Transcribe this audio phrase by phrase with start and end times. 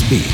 [0.00, 0.31] Beat.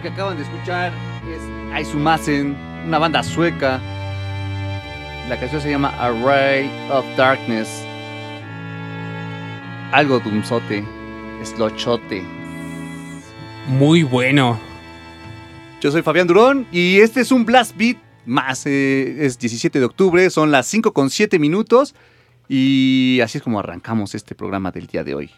[0.00, 0.92] Eso que acaban de escuchar
[1.30, 2.56] es Aizumasen,
[2.86, 3.78] una banda sueca.
[5.28, 7.84] La canción se llama Array of Darkness.
[9.92, 10.82] Algo dumsote,
[11.44, 12.22] slochote.
[13.66, 14.58] Muy bueno.
[15.82, 18.64] Yo soy Fabián Durón y este es un Blast Beat más.
[18.64, 21.94] eh, es 17 de octubre, son las 5 con 7 minutos.
[22.48, 25.30] Y así es como arrancamos este programa del día de hoy.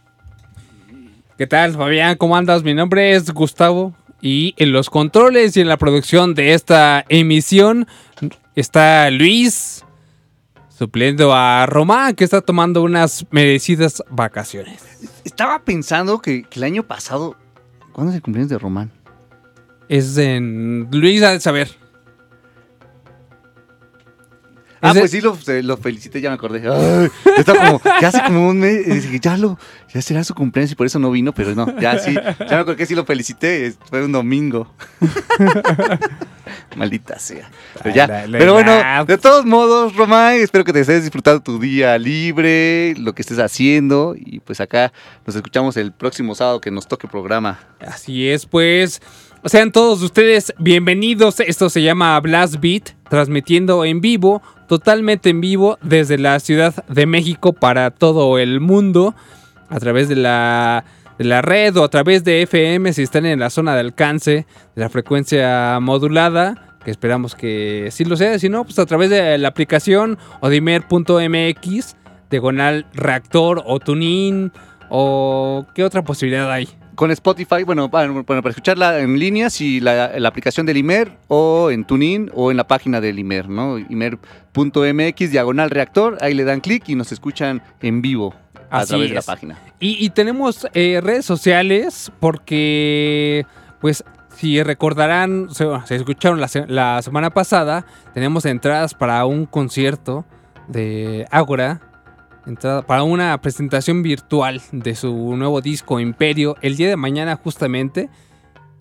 [1.37, 2.17] ¿Qué tal, Fabián?
[2.17, 2.63] ¿Cómo andas?
[2.63, 3.93] Mi nombre es Gustavo
[4.23, 7.87] y en los controles y en la producción de esta emisión
[8.55, 9.85] está Luis.
[10.71, 14.83] supliendo a Román, que está tomando unas merecidas vacaciones.
[15.25, 17.37] Estaba pensando que, que el año pasado.
[17.93, 18.91] ¿Cuándo es el cumpleaños de Román?
[19.89, 20.89] Es en.
[20.91, 21.82] Luis ha de saber.
[24.85, 25.37] Ah, pues sí, lo,
[25.77, 26.61] felicité, ya me acordé.
[26.69, 27.09] Ay,
[27.39, 29.57] está como, ya hace como un mes, dije, ya lo,
[29.95, 32.57] ya será su cumpleaños y por eso no vino, pero no, ya sí, ya me
[32.57, 34.75] acordé que sí lo felicité, fue un domingo.
[36.77, 37.49] Maldita sea.
[37.83, 41.97] Pero ya, pero bueno, de todos modos, Román, espero que te estés disfrutando tu día
[41.97, 44.93] libre, lo que estés haciendo, y pues acá
[45.25, 47.61] nos escuchamos el próximo sábado que nos toque programa.
[47.81, 49.01] Así es, pues.
[49.45, 51.41] Sean todos ustedes bienvenidos.
[51.41, 57.07] Esto se llama Blast Beat, transmitiendo en vivo, totalmente en vivo, desde la Ciudad de
[57.07, 59.17] México para todo el mundo,
[59.69, 60.85] a través de la,
[61.19, 64.47] red o a través de FM si están en la zona de alcance
[64.77, 66.79] de la frecuencia modulada.
[66.85, 68.39] Que esperamos que sí lo sea.
[68.39, 71.97] Si no, pues a través de la aplicación odimer.mx,
[72.31, 74.53] diagonal reactor o tunin.
[74.89, 76.69] O qué otra posibilidad hay.
[76.95, 81.17] Con Spotify, bueno, para, bueno, para escucharla en línea, si la, la aplicación del IMER
[81.29, 83.79] o en TuneIn o en la página del IMER, ¿no?
[83.79, 88.35] imer.mx, diagonal reactor, ahí le dan clic y nos escuchan en vivo
[88.71, 89.59] a Así través de la página.
[89.81, 93.47] Y, y tenemos eh, redes sociales porque,
[93.81, 94.05] pues,
[94.37, 100.25] si recordarán, se, se escucharon la, la semana pasada, tenemos entradas para un concierto
[100.69, 101.81] de Ágora,
[102.47, 108.09] entrada para una presentación virtual de su nuevo disco Imperio el día de mañana justamente.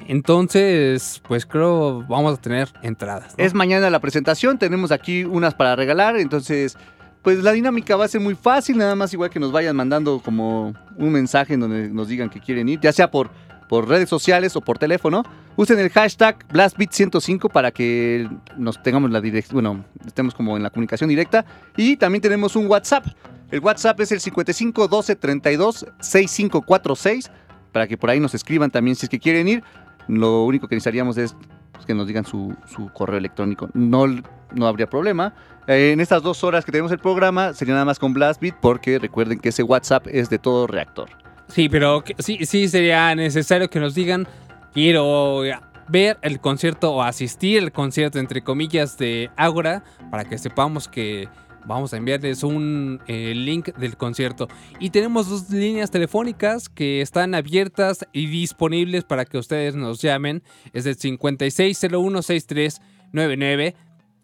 [0.08, 3.34] Entonces, pues creo vamos a tener entradas.
[3.38, 6.78] Es mañana la presentación, tenemos aquí unas para regalar, entonces,
[7.22, 10.20] pues la dinámica va a ser muy fácil, nada más igual que nos vayan mandando
[10.20, 13.30] como un mensaje en donde nos digan que quieren ir, ya sea por,
[13.70, 15.24] por redes sociales o por teléfono.
[15.56, 20.70] Usen el hashtag BlastBeat105 para que nos tengamos la dirección, bueno, estemos como en la
[20.70, 21.46] comunicación directa.
[21.78, 23.06] Y también tenemos un WhatsApp.
[23.52, 27.32] El WhatsApp es el 55 12 32 6546
[27.72, 29.64] para que por ahí nos escriban también si es que quieren ir.
[30.08, 31.36] Lo único que necesitaríamos es
[31.72, 32.56] pues, que nos digan su,
[32.94, 33.70] correo electrónico.
[33.74, 35.34] No, no habría problema.
[35.68, 39.40] En estas dos horas que tenemos el programa sería nada más con Blastbeat porque recuerden
[39.40, 41.10] que ese WhatsApp es de todo reactor.
[41.48, 44.28] Sí, pero sí, sí sería necesario que nos digan,
[44.74, 45.42] quiero
[45.90, 51.28] ver el concierto o asistir al concierto, entre comillas, de Ágora, para que sepamos que
[51.66, 54.48] vamos a enviarles un eh, link del concierto.
[54.80, 60.42] Y tenemos dos líneas telefónicas que están abiertas y disponibles para que ustedes nos llamen.
[60.74, 63.76] Es el 56016399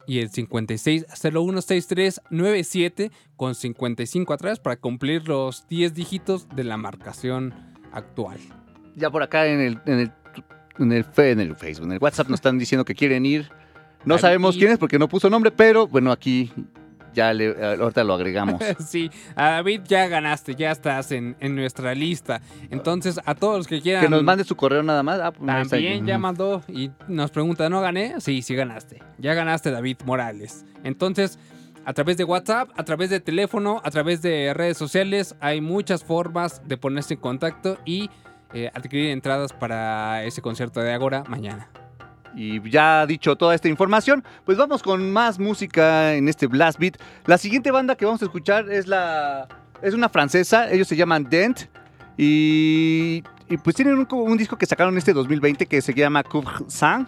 [0.07, 7.53] y el 56016397 con 55 atrás para cumplir los 10 dígitos de la marcación
[7.91, 8.39] actual.
[8.95, 10.13] Ya por acá en el, en el,
[10.79, 13.51] en el, en el Facebook, en el WhatsApp nos están diciendo que quieren ir.
[14.05, 16.53] No sabemos quién es porque no puso nombre, pero bueno, aquí
[17.17, 18.61] ya le, ahorita lo agregamos.
[18.79, 22.41] Sí, a David ya ganaste, ya estás en, en nuestra lista.
[22.69, 24.03] Entonces, a todos los que quieran...
[24.03, 25.19] Que nos mande su correo nada más.
[25.19, 25.69] Ah, pues.
[25.69, 28.21] También ya mandó y nos pregunta, ¿no gané?
[28.21, 29.01] Sí, sí ganaste.
[29.17, 30.63] Ya ganaste David Morales.
[30.83, 31.39] Entonces,
[31.85, 36.03] a través de WhatsApp, a través de teléfono, a través de redes sociales, hay muchas
[36.03, 38.11] formas de ponerse en contacto y
[38.53, 41.67] eh, adquirir entradas para ese concierto de Agora mañana.
[42.35, 46.97] Y ya dicho toda esta información, pues vamos con más música en este Blast Beat.
[47.25, 49.47] La siguiente banda que vamos a escuchar es la
[49.81, 51.61] es una francesa, ellos se llaman Dent
[52.17, 57.07] y, y pues tienen un, disco que sacaron este 2020 que se llama Couvre Sang.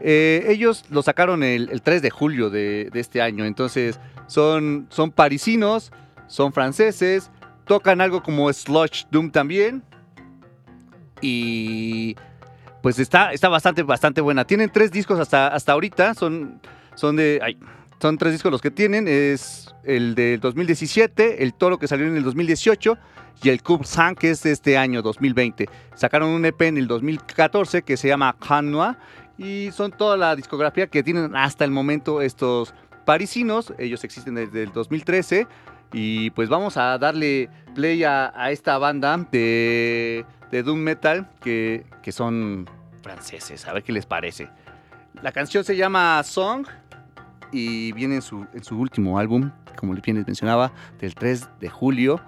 [0.00, 4.86] Eh, ellos lo sacaron el, el 3 de julio de, de este año, entonces son,
[4.90, 5.92] son parisinos,
[6.26, 7.30] son franceses,
[7.64, 9.82] tocan algo como Slush Doom también.
[11.20, 12.16] Y
[12.84, 14.44] pues está, está bastante, bastante buena.
[14.44, 16.12] Tienen tres discos hasta, hasta ahorita.
[16.12, 16.60] Son,
[16.94, 17.56] son de.
[17.98, 19.08] son tres discos los que tienen.
[19.08, 22.98] Es el del 2017, el Toro que salió en el 2018
[23.42, 25.66] y el Cube Sang que es de este año, 2020.
[25.94, 28.98] Sacaron un EP en el 2014 que se llama Canua
[29.38, 32.74] y son toda la discografía que tienen hasta el momento estos
[33.06, 33.72] parisinos.
[33.78, 35.46] Ellos existen desde el 2013
[35.94, 42.12] y pues vamos a darle play a, esta banda de, de Doom Metal que, que
[42.12, 42.68] son
[43.02, 43.66] franceses.
[43.66, 44.48] A ver qué les parece.
[45.22, 46.66] La canción se llama Song
[47.52, 52.20] y viene en su, en su último álbum, como les mencionaba, del 3 de julio.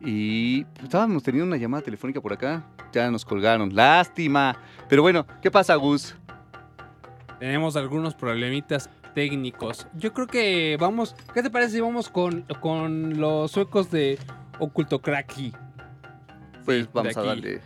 [0.00, 2.64] Y estábamos teniendo una llamada telefónica por acá.
[2.92, 3.74] Ya nos colgaron.
[3.74, 4.56] Lástima.
[4.88, 6.16] Pero bueno, ¿qué pasa, Gus?
[7.38, 9.86] Tenemos algunos problemitas técnicos.
[9.94, 11.14] Yo creo que vamos.
[11.32, 14.18] ¿Qué te parece si vamos con, con los suecos de
[14.58, 15.52] Oculto Cracky?
[16.64, 17.60] Pues Sí, vamos a darle,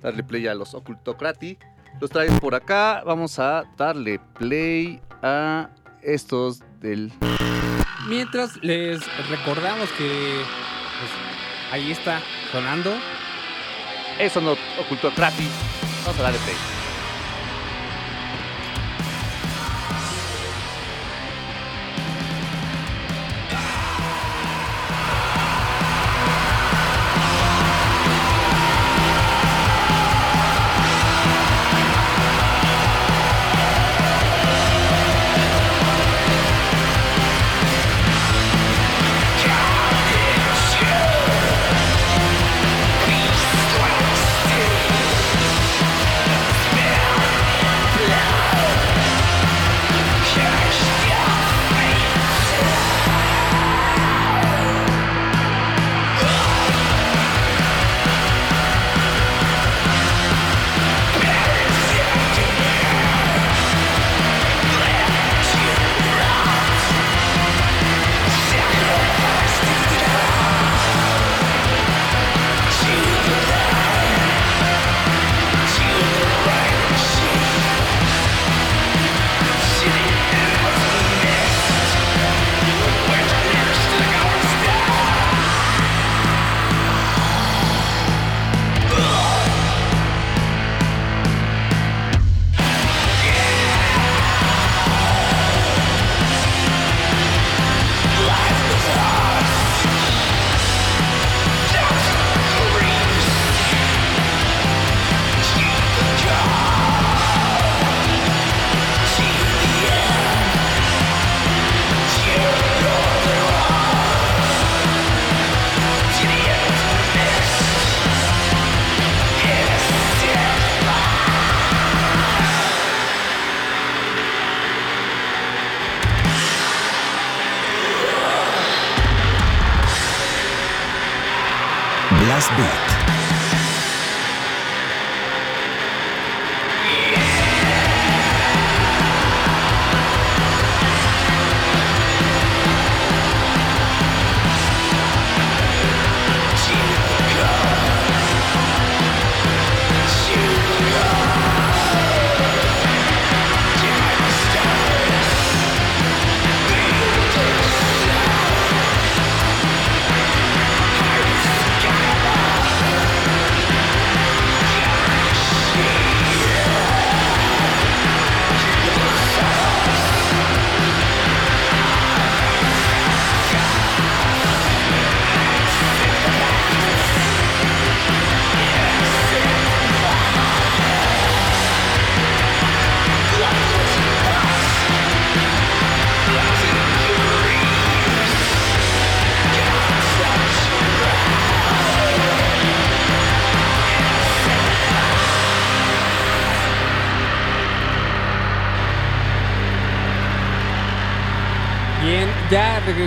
[0.00, 1.58] darle play a los Ocultocrati.
[2.00, 3.02] Los traen por acá.
[3.04, 5.70] Vamos a darle play a
[6.02, 7.12] estos del
[8.08, 12.94] Mientras les recordamos que pues, ahí está sonando.
[14.18, 15.12] Eso no ocultó.
[15.16, 16.77] Vamos a darle play.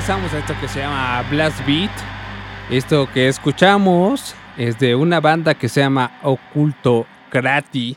[0.02, 1.92] Regresamos a esto que se llama Blast Beat.
[2.72, 7.96] Esto que escuchamos es de una banda que se llama Oculto Crati.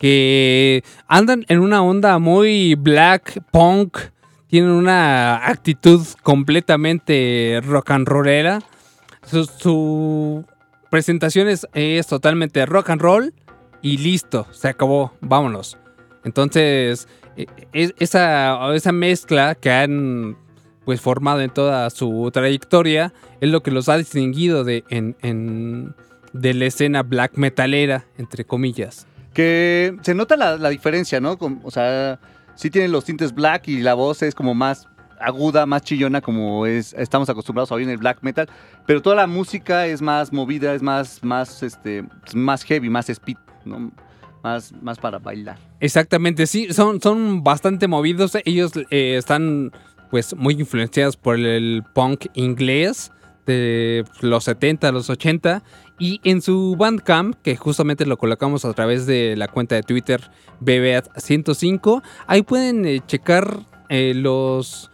[0.00, 3.98] Que andan en una onda muy black punk.
[4.48, 8.58] Tienen una actitud completamente rock and rollera.
[9.24, 10.44] Su, su
[10.90, 13.32] presentación es, es totalmente rock and roll.
[13.80, 15.78] Y listo, se acabó, vámonos.
[16.24, 20.36] Entonces, eh, es- esa, esa mezcla que han
[20.84, 25.94] pues formado en toda su trayectoria es lo que los ha distinguido de, en, en-
[26.32, 29.06] de la escena black metalera, entre comillas.
[29.34, 31.36] Que se nota la, la diferencia, ¿no?
[31.38, 32.18] Con- o sea,
[32.54, 34.88] sí tienen los tintes black y la voz es como más
[35.20, 38.48] aguda, más chillona, como es estamos acostumbrados a oír en el black metal.
[38.86, 43.36] Pero toda la música es más movida, es más, más, este, más heavy, más speed,
[43.64, 43.92] ¿no?
[44.42, 45.56] Más, más para bailar.
[45.78, 48.36] Exactamente, sí, son, son bastante movidos.
[48.44, 49.70] Ellos eh, están
[50.12, 53.10] pues muy influenciados por el punk inglés
[53.46, 55.62] de los 70, los 80.
[55.98, 60.20] Y en su Bandcamp, que justamente lo colocamos a través de la cuenta de Twitter
[60.60, 64.90] BBAT105, ahí pueden eh, checar eh, los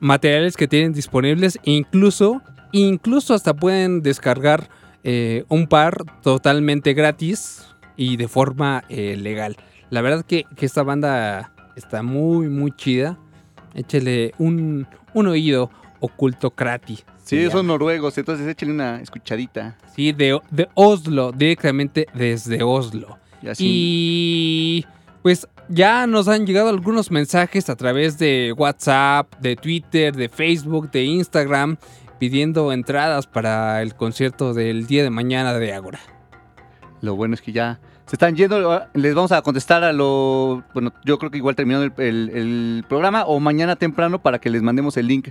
[0.00, 2.40] materiales que tienen disponibles e incluso,
[2.72, 4.70] incluso hasta pueden descargar
[5.04, 9.58] eh, un par totalmente gratis y de forma legal.
[9.90, 13.18] La verdad que, que esta banda está muy, muy chida.
[13.74, 17.00] Échele un, un oído oculto crati.
[17.24, 19.76] Sí, son noruegos, entonces échenle una escuchadita.
[19.94, 23.18] Sí, de, de Oslo, directamente desde Oslo.
[23.40, 23.64] Y así.
[23.66, 24.86] Y
[25.22, 30.90] pues ya nos han llegado algunos mensajes a través de WhatsApp, de Twitter, de Facebook,
[30.90, 31.76] de Instagram,
[32.18, 36.00] pidiendo entradas para el concierto del día de mañana de Ágora.
[37.00, 38.82] Lo bueno es que ya se están yendo.
[38.94, 40.62] Les vamos a contestar a lo.
[40.74, 44.50] Bueno, yo creo que igual terminando el, el- el programa o mañana temprano para que
[44.50, 45.28] les mandemos el link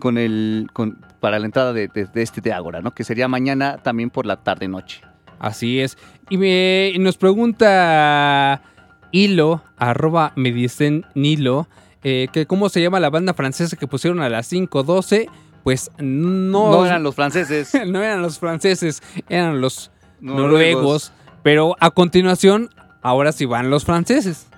[0.00, 2.92] con el con, para la entrada de, de- de este de Ágora, ¿no?
[2.92, 5.02] Que sería mañana también por la tarde-noche.
[5.38, 5.98] Así es.
[6.30, 8.62] Y, me, nos pregunta
[9.10, 11.68] Hilo, arroba me dicen Nilo,
[12.04, 15.28] eh, que cómo se llama la banda francesa que pusieron a las 5.12.
[15.64, 17.72] Pues no, No, eran los franceses.
[17.86, 20.50] no eran los franceses, eran los noruegos.
[20.52, 21.12] noruegos.
[21.42, 22.70] Pero a continuación,
[23.02, 24.48] ahora sí van los franceses.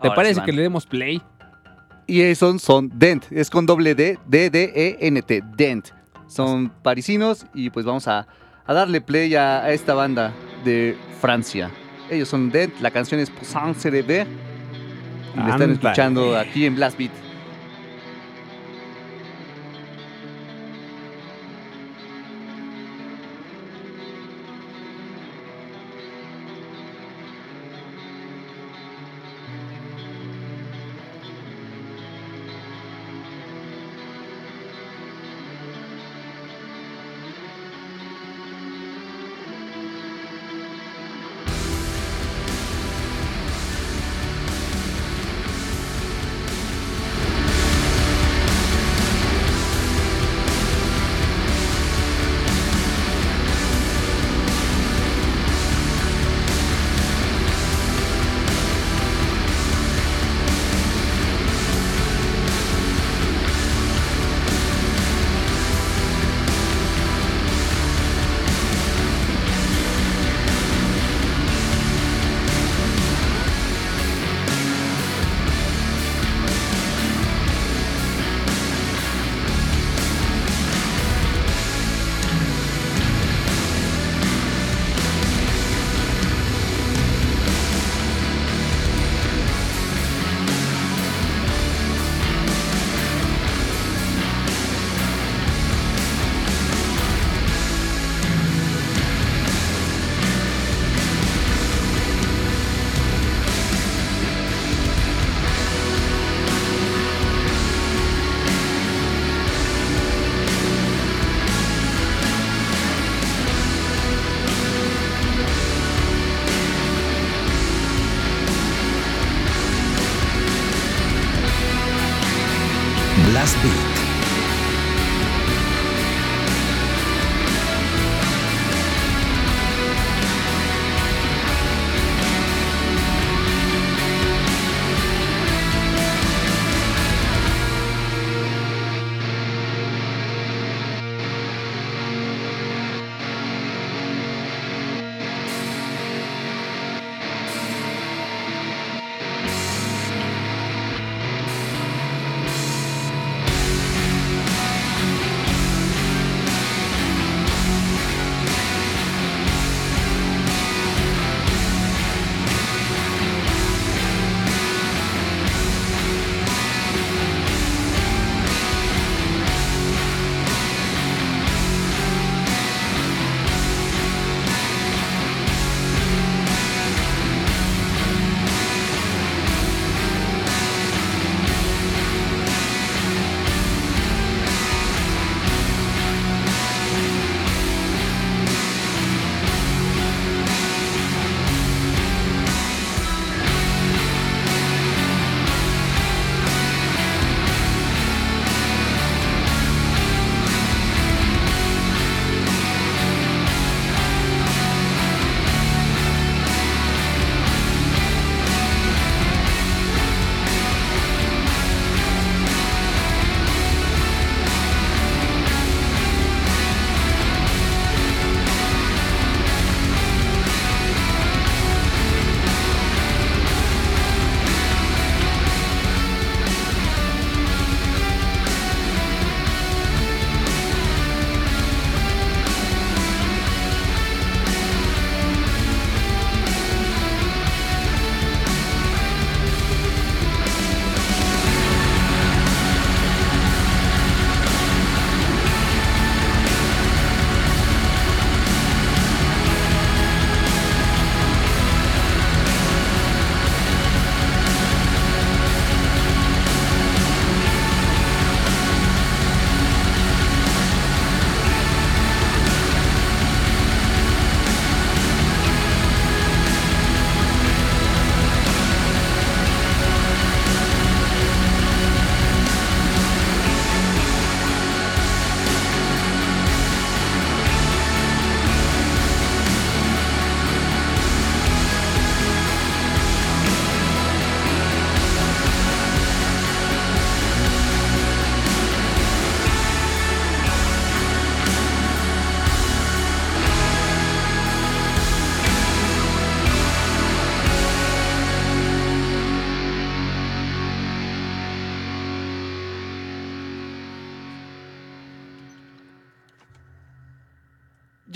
[0.00, 1.20] ¿Te Ahora parece sí que le demos play?
[2.06, 5.88] Y esos son Dent, es con doble D, D, D, E, N, T, Dent.
[6.26, 8.26] Son parisinos y pues vamos a,
[8.66, 10.32] a darle play a, a esta banda
[10.64, 11.70] de Francia.
[12.10, 14.26] Ellos son Dent, la canción es Poussin Cerebé.
[15.36, 17.12] Y me están escuchando aquí en Blast Beat.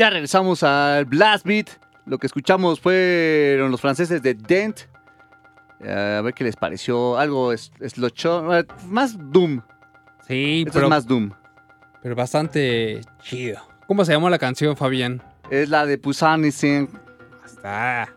[0.04, 1.70] Ya regresamos al Blast Beat.
[2.04, 4.80] Lo que escuchamos fueron los franceses de Dent.
[5.80, 7.16] Eh, a ver qué les pareció.
[7.16, 9.62] Algo es, es lo eh, más Doom.
[10.28, 11.30] Sí, pero, es más Doom.
[12.02, 13.62] pero bastante chido.
[13.86, 15.22] ¿Cómo se llamó la canción, Fabián?
[15.48, 16.86] Es la de Poussin y.
[17.46, 18.14] Está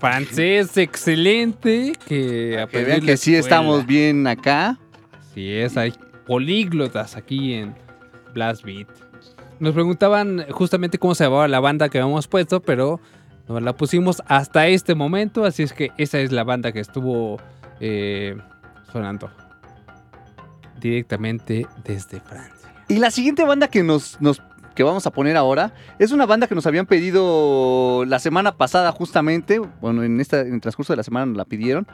[0.00, 3.56] francés excelente que Que aprendí vean que sí escuela.
[3.56, 4.76] estamos bien acá.
[5.16, 5.92] Así es, hay
[6.26, 7.72] políglotas aquí en
[8.34, 9.07] Blast Beat.
[9.60, 13.00] Nos preguntaban justamente cómo se llamaba la banda que habíamos puesto, pero
[13.48, 17.38] la pusimos hasta este momento, así es que esa es la banda que estuvo
[17.80, 18.36] eh,
[18.92, 19.30] sonando
[20.78, 22.68] directamente desde Francia.
[22.88, 24.42] Y la siguiente banda que nos, nos
[24.74, 28.92] que vamos a poner ahora es una banda que nos habían pedido la semana pasada
[28.92, 29.58] justamente.
[29.80, 31.86] Bueno, en esta en el transcurso de la semana nos la pidieron.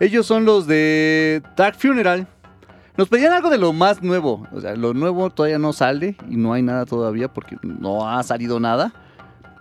[0.00, 2.26] Ellos son los de Dark Funeral.
[2.96, 4.46] Nos pedían algo de lo más nuevo.
[4.52, 8.22] O sea, lo nuevo todavía no sale y no hay nada todavía porque no ha
[8.22, 8.92] salido nada.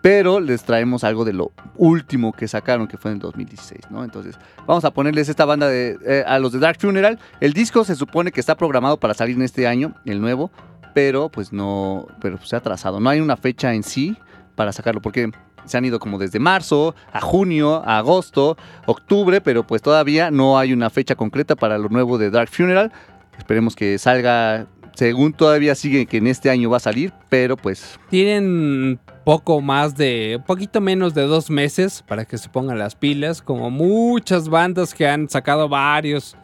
[0.01, 4.03] Pero les traemos algo de lo último que sacaron, que fue en el 2016, ¿no?
[4.03, 7.19] Entonces, vamos a ponerles esta banda de, eh, a los de Dark Funeral.
[7.39, 10.51] El disco se supone que está programado para salir en este año, el nuevo,
[10.93, 12.99] pero pues no, pero se ha atrasado.
[12.99, 14.17] No hay una fecha en sí
[14.55, 15.31] para sacarlo, porque
[15.65, 20.73] se han ido como desde marzo a junio, agosto, octubre, pero pues todavía no hay
[20.73, 22.91] una fecha concreta para lo nuevo de Dark Funeral.
[23.37, 27.99] Esperemos que salga, según todavía sigue que en este año va a salir, pero pues
[28.09, 32.95] Tienen poco más de, un poquito menos de dos meses para que se pongan las
[32.95, 36.35] pilas, como muchas bandas que han sacado varios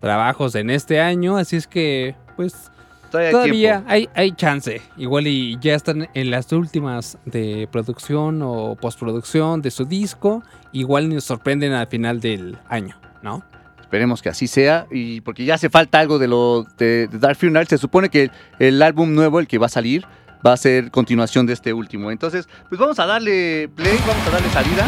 [0.00, 2.70] trabajos en este año, así es que, pues,
[3.10, 4.80] todavía hay, hay chance.
[4.96, 11.08] Igual y ya están en las últimas de producción o postproducción de su disco, igual
[11.08, 13.42] nos sorprenden al final del año, ¿no?
[13.88, 17.66] Esperemos que así sea, y porque ya hace falta algo de lo de, Dark Funeral.
[17.68, 20.04] Se supone que el, el álbum nuevo, el que va a salir,
[20.46, 22.10] va a ser continuación de este último.
[22.10, 24.86] Entonces, pues vamos a darle play, vamos a darle salida.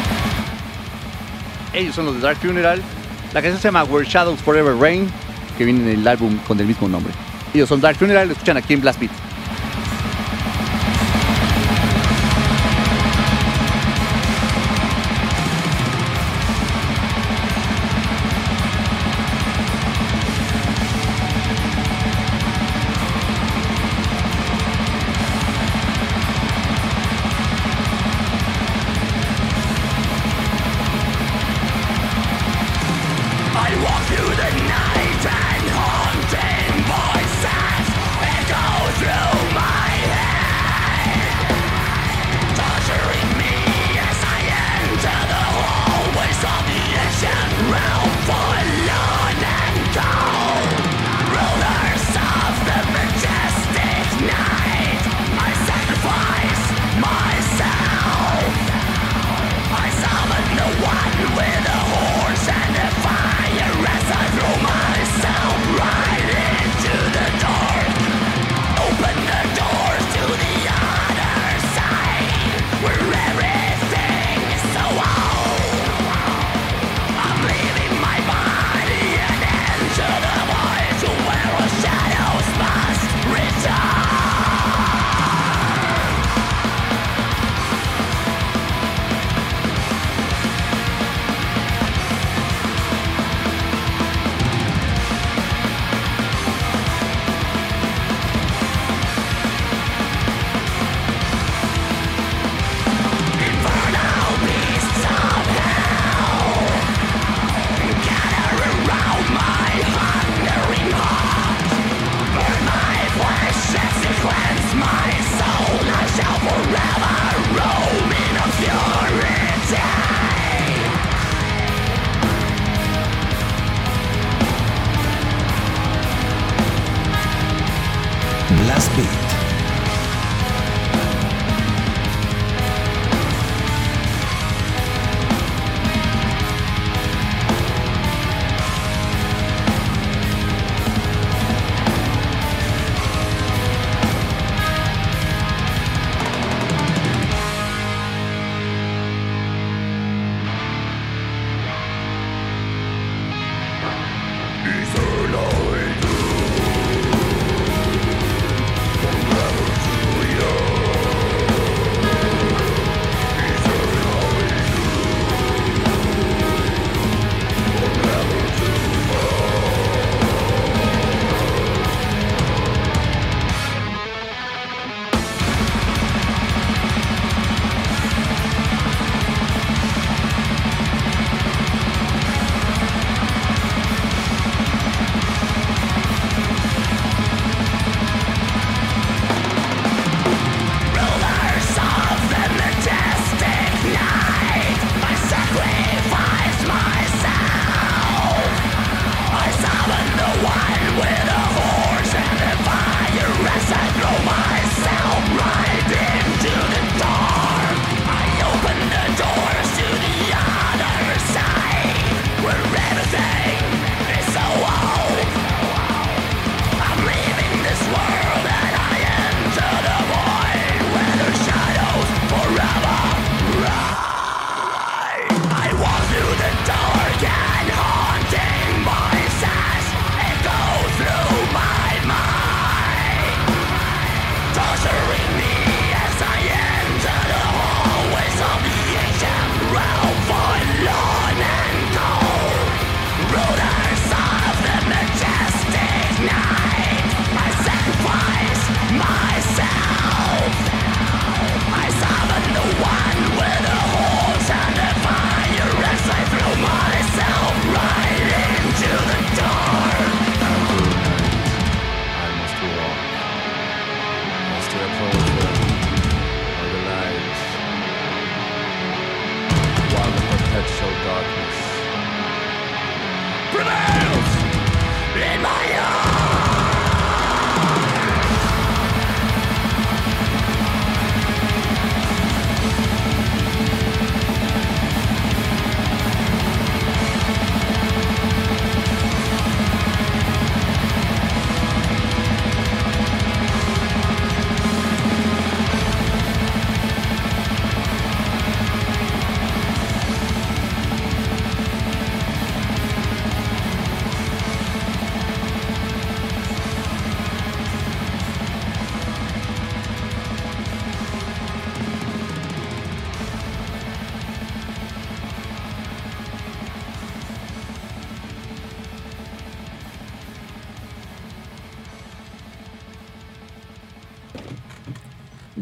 [1.72, 2.82] Ellos son los de Dark Funeral.
[3.32, 5.08] La canción se llama Where Shadows Forever Rain,
[5.56, 7.14] que viene en el álbum con el mismo nombre.
[7.54, 9.30] Ellos son Dark Funeral, lo escuchan aquí en Blast Beat.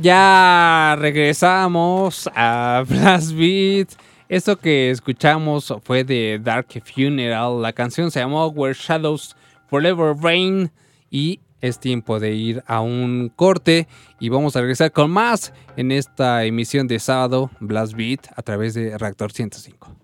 [0.00, 3.88] Ya regresamos a Blast Beat.
[4.28, 7.60] Esto que escuchamos fue de Dark Funeral.
[7.60, 9.34] La canción se llamó Where Shadows
[9.68, 10.70] Forever Rain.
[11.10, 13.88] Y es tiempo de ir a un corte.
[14.20, 18.74] Y vamos a regresar con más en esta emisión de sábado Blast Beat a través
[18.74, 19.96] de Reactor 105.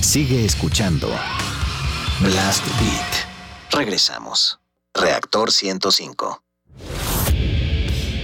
[0.00, 1.08] Sigue escuchando
[2.20, 3.72] Blast Beat.
[3.72, 4.60] Regresamos.
[4.92, 6.42] Reactor 105.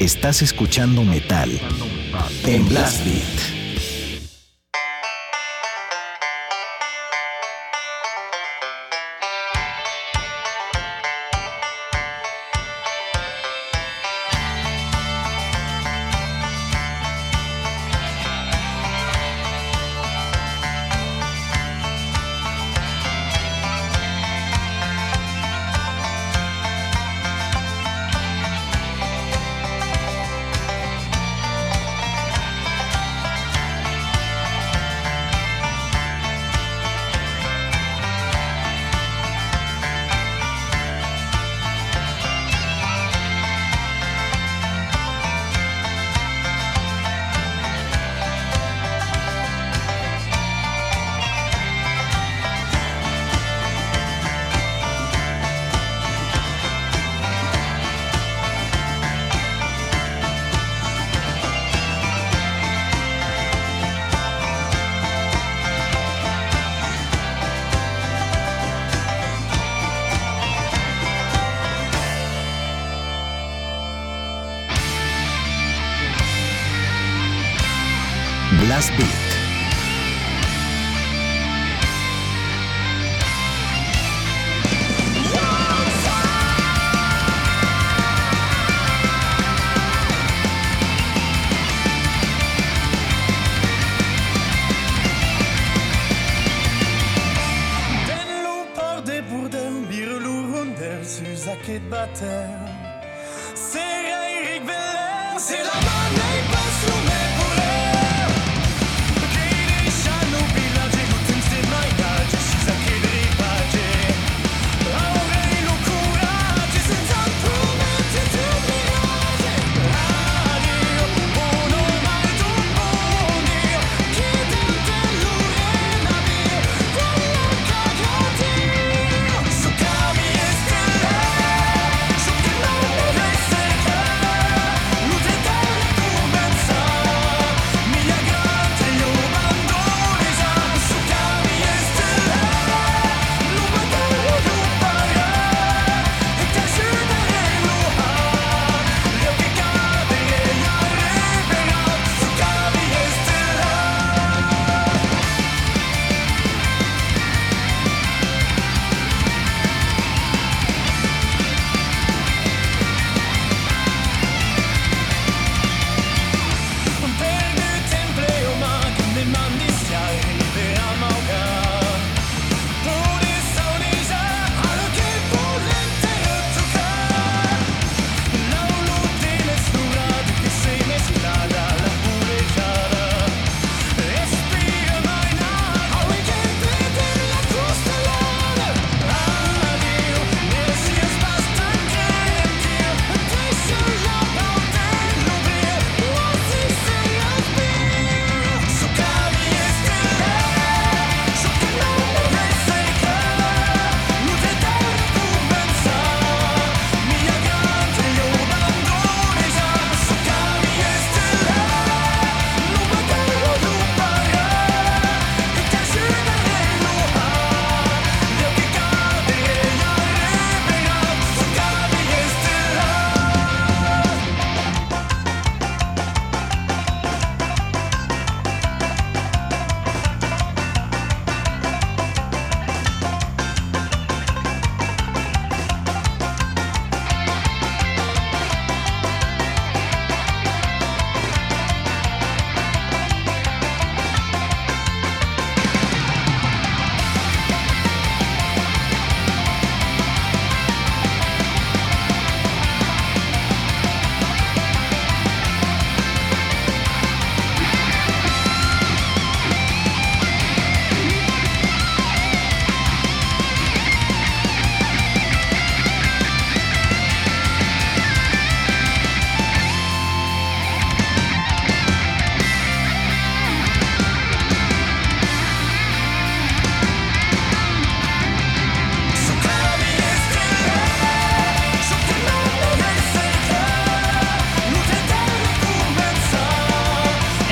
[0.00, 1.50] Estás escuchando metal
[2.44, 3.57] en Blast Beat.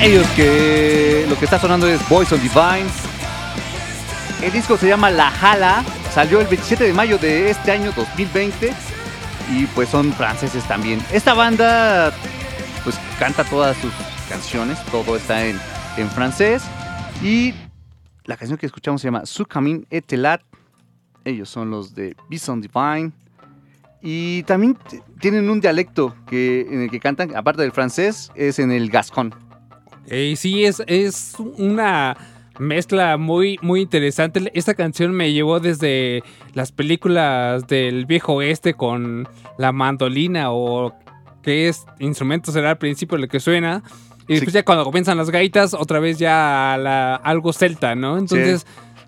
[0.07, 2.87] Ellos que lo que está sonando es Boys on Divine.
[4.41, 5.83] El disco se llama La Jala.
[6.13, 8.71] Salió el 27 de mayo de este año 2020.
[9.51, 11.01] Y pues son franceses también.
[11.11, 12.13] Esta banda
[12.85, 13.91] pues canta todas sus
[14.29, 14.81] canciones.
[14.91, 15.59] Todo está en,
[15.97, 16.63] en francés.
[17.21, 17.53] Y
[18.23, 20.41] la canción que escuchamos se llama Su Camin Etelat.
[21.25, 23.11] Ellos son los de Bison Divine.
[24.01, 24.77] Y también
[25.19, 29.35] tienen un dialecto que, en el que cantan, aparte del francés, es en el gascón.
[30.07, 32.15] Eh, sí, es, es una
[32.59, 34.51] mezcla muy, muy interesante.
[34.53, 39.27] Esta canción me llevó desde las películas del viejo oeste con
[39.57, 40.93] la mandolina o
[41.43, 43.83] qué es instrumento será al principio lo que suena.
[44.27, 48.17] Y después ya cuando comienzan las gaitas, otra vez ya la- algo celta, ¿no?
[48.17, 48.65] Entonces,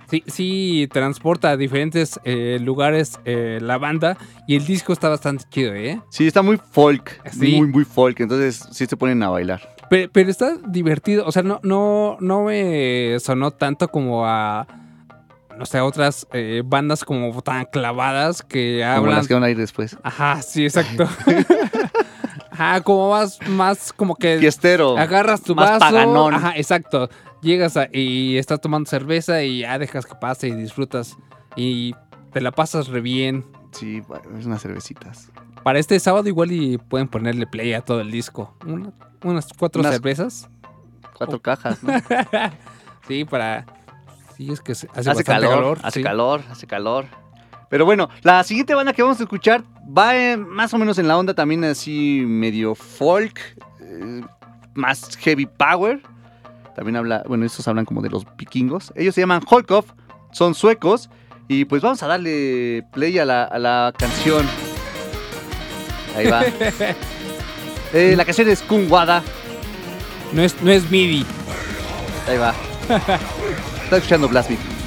[0.10, 5.44] sí, sí, transporta a diferentes eh, lugares eh, la banda y el disco está bastante
[5.50, 6.00] chido, ¿eh?
[6.10, 7.20] Sí, está muy folk.
[7.34, 7.58] Sí.
[7.58, 8.18] Muy, muy folk.
[8.22, 9.62] Entonces sí se ponen a bailar.
[9.90, 14.68] Pero, pero está divertido, o sea, no, no, no me sonó tanto como a,
[15.58, 19.16] no sé, a otras eh, bandas como tan clavadas que Como hablan...
[19.18, 19.98] las que van a ir después.
[20.04, 21.08] Ajá, sí, exacto.
[22.52, 24.98] Ajá, como más, más como que Fiestero.
[24.98, 25.80] agarras tu más vaso.
[25.80, 26.34] paganón.
[26.34, 27.10] Ajá, exacto.
[27.42, 31.16] Llegas a- y estás tomando cerveza y ya dejas que pase y disfrutas
[31.56, 31.96] y
[32.34, 33.46] te la pasas re bien.
[33.72, 34.02] Sí,
[34.38, 35.32] es unas cervecitas.
[35.64, 38.56] Para este sábado igual y pueden ponerle play a todo el disco.
[38.66, 38.92] Una-
[39.24, 40.50] unas cuatro Unas- cervezas.
[41.18, 41.92] Cuatro cajas, ¿no?
[43.08, 43.66] Sí, para.
[44.38, 45.80] Sí, es que se- hace, hace calor, calor.
[45.84, 46.04] hace sí.
[46.04, 47.06] calor, hace calor.
[47.70, 51.08] Pero bueno, la siguiente banda que vamos a escuchar va eh, más o menos en
[51.08, 53.40] la onda también así medio folk,
[53.82, 54.22] eh,
[54.76, 56.02] más heavy power.
[56.76, 58.94] También habla, bueno, estos hablan como de los vikingos.
[58.96, 59.86] Ellos se llaman Holkov,
[60.32, 61.10] son suecos.
[61.48, 64.46] Y pues vamos a darle play a la, a la canción.
[66.16, 66.44] Ahí va.
[67.92, 69.24] Eh, la canción es Kungwada.
[70.32, 71.26] No es, no es MIDI.
[72.28, 72.54] Ahí va.
[73.84, 74.79] Está escuchando Blast Beat.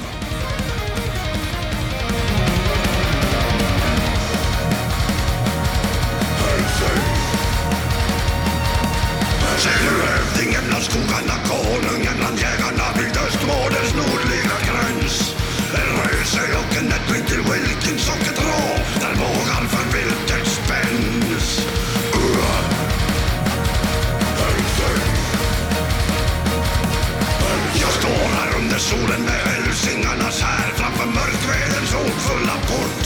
[28.93, 33.03] Solen med hälsingarnas här framför mörkvedens hotfulla port.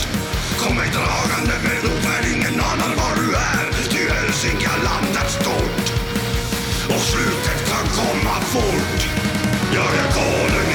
[0.60, 5.86] Kom mig dragande med ofärd, ingen anar var du är, ty Hälsingaland är stort
[6.92, 9.00] och slutet kan komma fort.
[9.76, 10.67] Jag är konung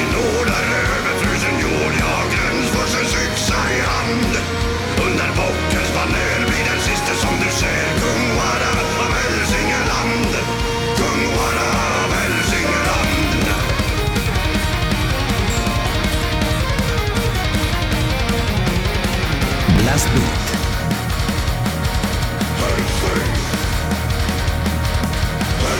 [19.85, 20.43] Last Beat.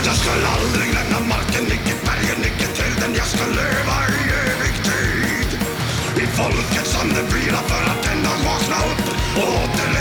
[0.06, 3.14] Jag skall aldrig lämna marken, icke bergen, icke tälten.
[3.18, 5.60] Jag ska leva i evig tid.
[6.24, 9.06] I folkets ande vila för att en dag vakna upp
[9.38, 9.93] och åter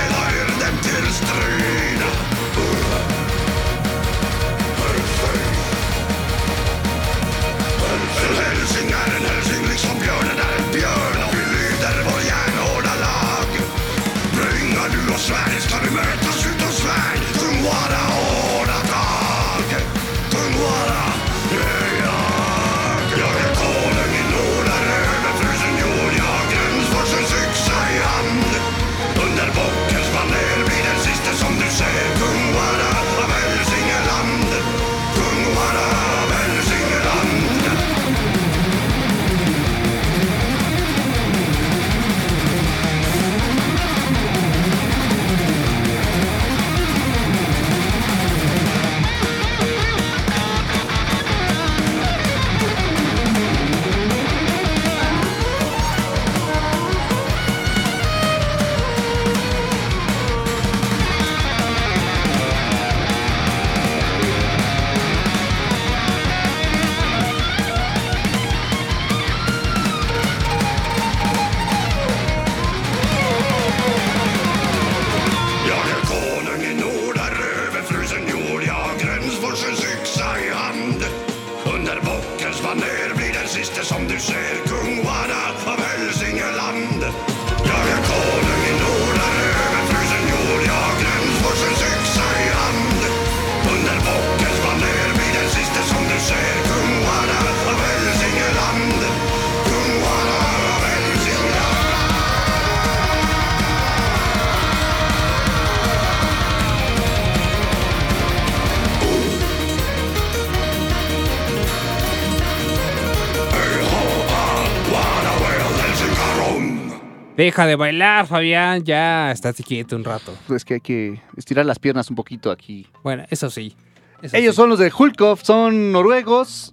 [117.42, 118.84] Deja de bailar, Fabián.
[118.84, 120.32] Ya estás quieto un rato.
[120.54, 122.86] Es que hay que estirar las piernas un poquito aquí.
[123.02, 123.74] Bueno, eso sí.
[124.22, 124.60] eso Ellos sí.
[124.60, 126.72] son los de Hulkov, son noruegos.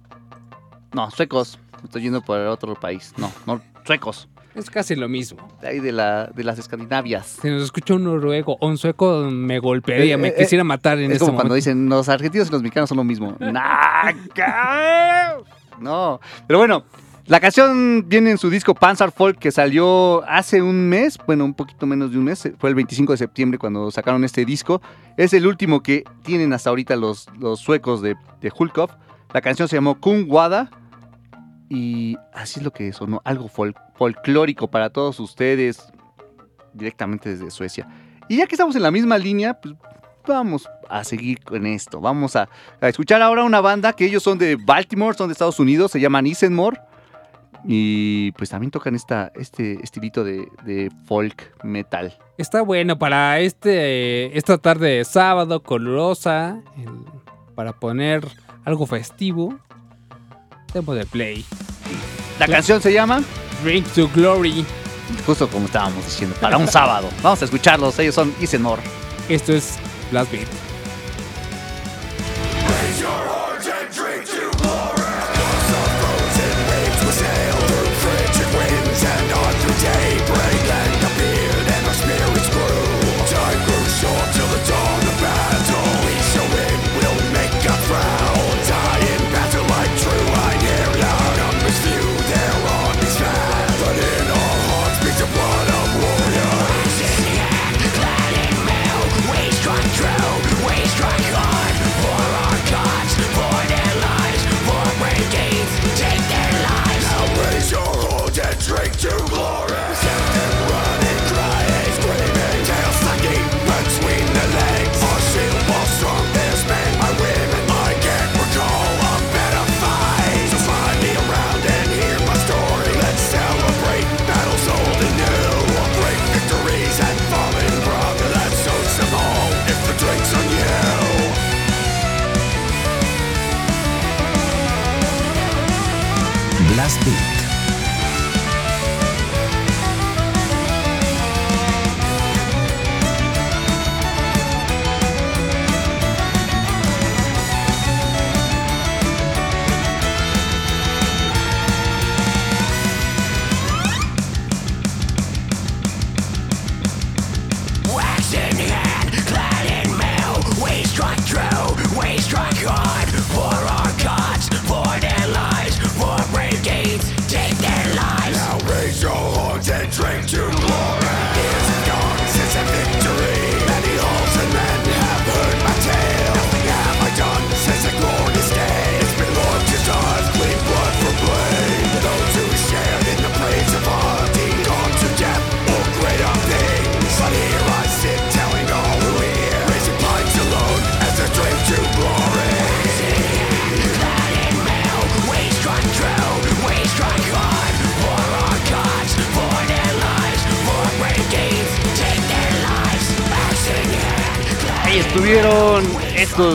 [0.92, 1.58] No, suecos.
[1.82, 3.12] Estoy yendo por otro país.
[3.16, 4.28] No, no, suecos.
[4.54, 5.48] Es casi lo mismo.
[5.60, 7.38] De ahí de, la, de las Escandinavias.
[7.42, 10.98] Si nos escucha un noruego o un sueco, me golpearía, Eh, me eh, quisiera matar
[11.00, 13.36] en es este como cuando dicen los argentinos y los mexicanos son lo mismo.
[13.40, 15.36] Nah, ca-
[15.80, 16.84] no, pero bueno,
[17.26, 21.54] la canción viene en su disco Panzer Folk que salió hace un mes, bueno, un
[21.54, 24.82] poquito menos de un mes, fue el 25 de septiembre cuando sacaron este disco.
[25.16, 28.52] Es el último que tienen hasta ahorita los, los suecos de, de.
[29.32, 30.70] La canción se llamó Kung Wada
[31.68, 35.86] y así es lo que sonó, algo fol- folclórico para todos ustedes
[36.72, 37.86] directamente desde Suecia.
[38.28, 39.74] Y ya que estamos en la misma línea, pues
[40.26, 42.00] vamos a seguir con esto.
[42.00, 42.48] Vamos a,
[42.80, 46.00] a escuchar ahora una banda que ellos son de Baltimore, son de Estados Unidos, se
[46.00, 46.80] llaman Isenmore.
[47.64, 52.16] Y pues también tocan esta, este estilito de, de folk metal.
[52.38, 57.04] Está bueno para este esta tarde de sábado, colorosa, el-
[57.54, 58.26] para poner
[58.64, 59.58] algo festivo.
[60.72, 61.44] Tiempo de play.
[62.38, 63.22] La canción se llama,
[63.62, 64.64] Drink to Glory.
[65.26, 67.08] justo como estábamos diciendo, para un sábado.
[67.22, 68.80] Vamos a escucharlos, ellos son Isenmore.
[69.28, 69.76] Esto es
[70.10, 70.48] Blast Beat.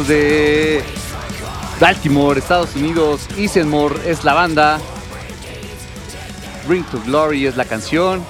[0.04, 0.84] De
[1.80, 3.28] Baltimore, Estados Unidos.
[3.38, 4.80] Isenmore es la banda.
[6.68, 8.22] Bring to Glory es la canción.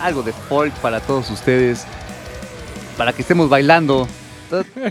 [0.00, 1.86] Algo de folk para todos ustedes.
[2.96, 4.08] Para que estemos bailando.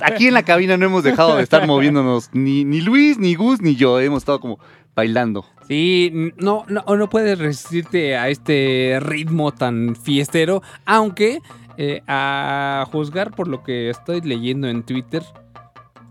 [0.02, 2.30] Aquí en la cabina no hemos dejado de estar moviéndonos.
[2.34, 4.00] Ni, ni Luis, ni Gus, ni yo.
[4.00, 4.60] Hemos estado como
[4.96, 5.46] bailando.
[5.68, 11.40] Sí, no, no, no puedes resistirte a este ritmo tan fiestero, aunque
[11.78, 15.22] eh, a juzgar por lo que estoy leyendo en Twitter,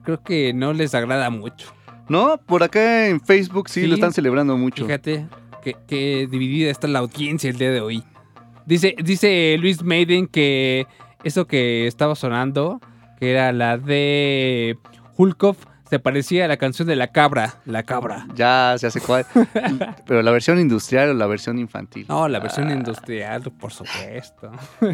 [0.07, 1.67] creo que no les agrada mucho.
[2.09, 2.39] ¿No?
[2.39, 3.87] Por acá en Facebook sí, Sí.
[3.89, 4.87] lo están celebrando mucho.
[4.87, 5.27] Fíjate
[5.63, 8.05] que, que dividida está la audiencia el día de hoy.
[8.65, 10.87] Dice, dice Luis Maiden que
[11.25, 12.81] eso que estaba sonando,
[13.19, 14.79] que era la de
[15.17, 15.57] Hulkov,
[15.89, 18.27] se parecía a la canción de la cabra, la cabra.
[18.35, 19.25] Ya se hace cuál.
[20.07, 22.07] Pero la versión industrial o la versión infantil.
[22.09, 22.73] No, la versión Ah.
[22.75, 24.51] industrial, por supuesto.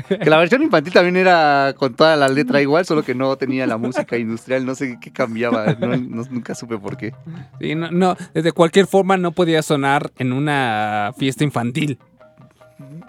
[0.08, 3.66] Que la versión infantil también era con toda la letra igual, solo que no tenía
[3.66, 7.14] la música industrial, no sé qué cambiaba, no- no- nunca supe por qué.
[7.60, 11.98] Sí, no, no, de cualquier forma no podía sonar en una fiesta infantil.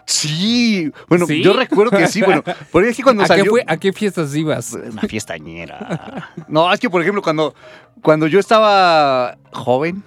[0.05, 1.41] Sí, bueno, ¿Sí?
[1.41, 3.45] yo recuerdo que sí, bueno, porque es que cuando ¿A qué, salió...
[3.51, 4.73] fue- ¿A qué fiestas ibas?
[4.73, 6.29] Una fiestañera.
[6.47, 7.55] No, es que por ejemplo, cuando,
[8.01, 10.03] cuando yo estaba joven,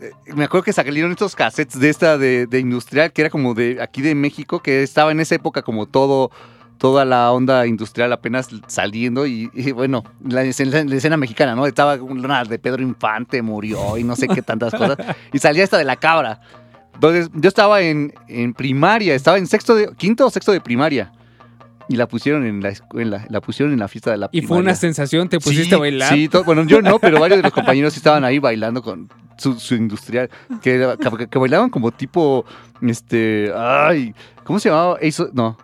[0.00, 3.54] eh, me acuerdo que salieron estos cassettes de esta de, de industrial, que era como
[3.54, 6.30] de aquí de México, que estaba en esa época como todo,
[6.76, 11.66] toda la onda industrial apenas saliendo y, y bueno, la, escena- la escena mexicana, ¿no?
[11.66, 14.98] Estaba una de Pedro Infante, murió y no sé qué tantas cosas.
[15.32, 16.40] Y salía esta de la cabra.
[16.98, 21.12] Entonces, yo estaba en, en primaria, estaba en sexto de, quinto o sexto de primaria.
[21.88, 24.48] Y la pusieron en la escuela, la pusieron en la fiesta de la Y primaria.
[24.48, 26.12] fue una sensación, te pusiste Sí, a bailar.
[26.12, 29.54] Sí, to- bueno, yo no, pero varios de los compañeros estaban ahí bailando con su,
[29.58, 30.28] su industrial,
[30.60, 30.86] que,
[31.18, 32.44] que, que bailaban como tipo,
[32.82, 34.12] este, ay,
[34.44, 34.98] ¿cómo se llamaba?
[35.00, 35.56] Eso, no,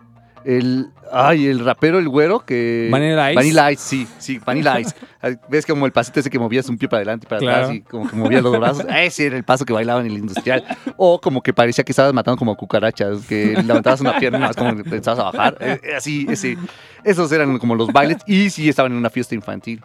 [0.45, 2.87] el, ay, el rapero, el güero, que...
[2.91, 3.35] Vanilla Ice.
[3.35, 4.93] Vanilla Ice, sí, sí, Vanilla Ice.
[5.49, 7.63] ¿Ves como el pasito ese que movías un pie para adelante y para Claro.
[7.65, 8.85] atrás y como que movías los brazos?
[8.95, 10.63] Ese era el paso que bailaba en el industrial.
[10.97, 14.55] O como que parecía que estabas matando como cucarachas, que levantabas una pierna y más
[14.55, 15.57] como que pensabas a bajar.
[15.59, 16.57] Eh, eh, Así, ese,
[17.03, 19.81] esos eran como los bailes y sí estaban en una fiesta infantil.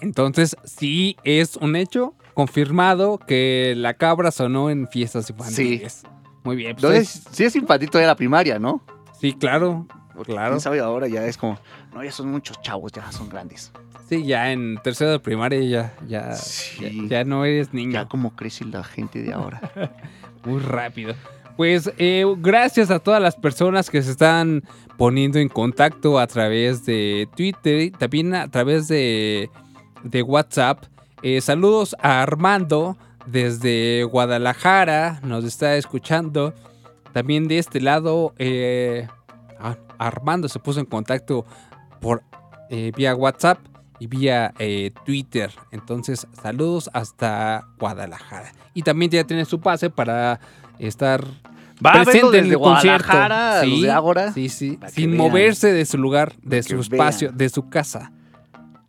[0.00, 6.02] Entonces, sí es un hecho confirmado que la cabra sonó en fiestas infantiles.
[6.44, 6.76] Muy bien.
[6.76, 8.82] pues, Entonces, sí es infantil todavía la primaria, ¿no?
[9.20, 9.86] Sí, claro.
[10.24, 10.50] Claro.
[10.50, 11.06] ¿Quién sabe ahora?
[11.06, 11.58] Ya es como,
[11.94, 13.70] no, ya son muchos chavos, ya son grandes.
[14.08, 17.06] Sí, ya en tercero de primaria ya, ya, Sí.
[17.08, 17.92] ya, ya no eres niño.
[17.92, 19.60] Ya como crece la gente de ahora.
[20.44, 21.14] Muy rápido.
[21.56, 24.62] Pues eh, gracias a todas las personas que se están
[24.96, 29.50] poniendo en contacto a través de Twitter y también a través de,
[30.04, 30.84] de WhatsApp.
[31.22, 32.96] Eh, saludos a Armando
[33.26, 36.54] desde Guadalajara, nos está escuchando.
[37.12, 39.08] También de este lado, eh,
[39.58, 41.44] ah, Armando se puso en contacto
[42.00, 42.22] por
[42.70, 43.58] eh, vía WhatsApp
[43.98, 45.52] y vía eh, Twitter.
[45.72, 48.52] Entonces, saludos hasta Guadalajara.
[48.74, 50.40] Y también ya tiene su pase para
[50.78, 51.24] estar
[51.84, 53.06] Va a presente en desde el concierto.
[53.06, 54.32] Guadalajara, los de Ágora.
[54.32, 54.78] Sí, sí.
[54.88, 55.18] Sin vean.
[55.18, 57.38] moverse de su lugar, de su espacio, vean.
[57.38, 58.12] de su casa.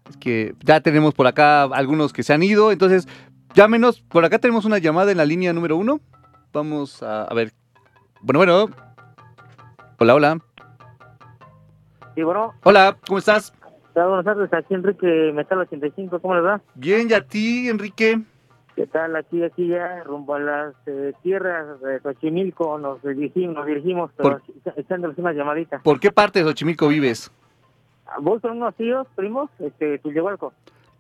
[0.09, 3.07] Es que ya tenemos por acá algunos que se han ido, entonces
[3.53, 4.01] llámenos.
[4.01, 6.01] Por acá tenemos una llamada en la línea número uno.
[6.51, 7.53] Vamos a, a ver.
[8.21, 8.65] Bueno, bueno.
[9.97, 10.37] Hola, hola.
[12.15, 13.53] Sí, bueno, Hola, ¿cómo estás?
[13.93, 16.61] buenas tardes, aquí Enrique Metal 85, ¿cómo les va?
[16.75, 18.21] Bien, ¿y a ti, Enrique?
[18.75, 19.13] ¿Qué tal?
[19.17, 24.39] Aquí, aquí ya, rumbo a las eh, tierras de Xochimilco, nos dirigimos, nos dirigimos pero
[24.63, 25.79] Por- echándoles una llamadita.
[25.79, 27.29] ¿Por qué parte de Xochimilco vives?
[28.21, 29.49] ¿Vos son unos tíos, primos?
[29.59, 30.53] Este, Tulyehualco.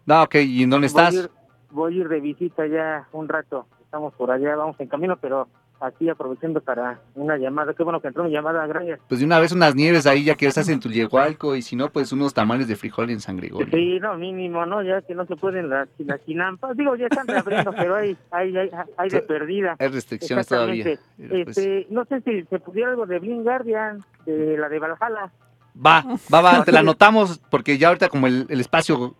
[0.07, 1.13] Ah, ok, ¿y en dónde estás?
[1.13, 1.31] Voy a, ir,
[1.71, 3.65] voy a ir de visita ya un rato.
[3.81, 5.47] Estamos por allá, vamos en camino, pero
[5.79, 7.73] aquí aprovechando para una llamada.
[7.73, 8.99] Qué bueno que entró mi llamada, gracias.
[9.07, 11.89] Pues de una vez unas nieves ahí, ya que estás en Tulyehualco, y si no,
[11.89, 13.67] pues unos tamales de frijol en San Gregorio.
[13.71, 14.81] Sí, no, mínimo, ¿no?
[14.83, 16.75] Ya que no se pueden las, las chinampas.
[16.75, 19.75] Digo, ya están reabriendo, pero hay, hay, hay, hay de perdida.
[19.79, 20.83] Hay restricciones todavía.
[20.83, 20.99] Pues,
[21.47, 25.31] Este, no sé si se pudiera algo de Blind Guardian, de la de Valhalla.
[25.75, 26.03] Va,
[26.33, 29.15] va, va, te la anotamos, porque ya ahorita como el, el espacio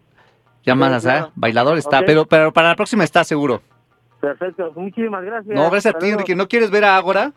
[0.63, 0.99] claro.
[0.99, 1.25] ¿sabes?
[1.35, 3.61] Bailador está, pero, pero para la próxima está seguro.
[4.19, 5.55] Perfecto, muchísimas gracias.
[5.55, 6.09] No, gracias a ti.
[6.09, 6.35] Enrique.
[6.35, 7.31] ¿No quieres ver a Ágora?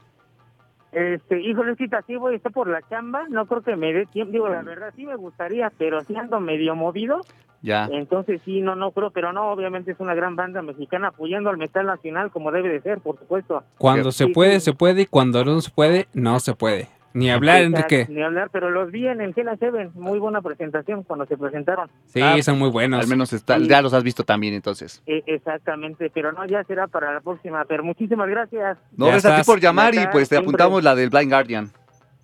[0.91, 3.93] Este, híjole, es que así voy a estar por la chamba, no creo que me
[3.95, 7.23] dé tiempo, digo, la verdad sí me gustaría, pero si ando medio movido,
[7.63, 7.89] Ya.
[7.91, 11.57] entonces sí, no, no creo, pero no, obviamente es una gran banda mexicana apoyando al
[11.57, 13.63] metal nacional como debe de ser, por supuesto.
[13.79, 14.67] Cuando se Sí, puede, sí.
[14.67, 15.03] se puede.
[15.03, 16.89] Y cuando no se puede, no se puede.
[17.15, 18.07] Ni hablar, Enrique.
[18.09, 21.91] Ni hablar, pero los vi en el Seven, muy buena presentación cuando se presentaron.
[22.07, 23.01] Sí, Ah, son muy buenos.
[23.01, 23.69] Al menos está, Sí.
[23.69, 25.03] ya los has visto también, entonces.
[25.07, 28.79] Eh, exactamente, pero no, ya será para la próxima, pero muchísimas gracias.
[28.97, 30.39] No, gracias a ti por llamar y pues te siempre.
[30.49, 31.71] apuntamos la del Blind Guardian.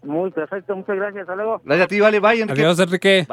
[0.03, 1.61] Muy perfecto, muchas gracias, hasta luego.
[1.64, 2.53] Gracias a ti, vale, bye, Enrique.
[2.62, 3.26] Adiós, Enrique.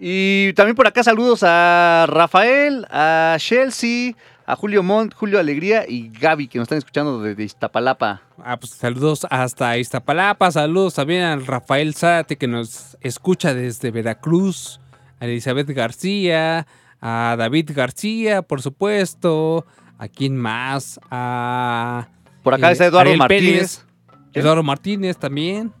[0.00, 4.14] Y también por acá saludos a Rafael, a Chelsea,
[4.48, 8.22] a Julio Montt, Julio Alegría y Gaby, que nos están escuchando desde Iztapalapa.
[8.42, 10.50] Ah, pues saludos hasta Iztapalapa.
[10.50, 14.80] Saludos también al Rafael Zárate que nos escucha desde Veracruz.
[15.20, 16.66] A Elizabeth García.
[17.02, 19.66] A David García, por supuesto.
[19.98, 20.98] ¿A quién más?
[21.10, 22.08] A
[22.42, 23.84] Por acá Eh, está Eduardo Ariel Martínez.
[24.32, 25.74] Eduardo Martínez también.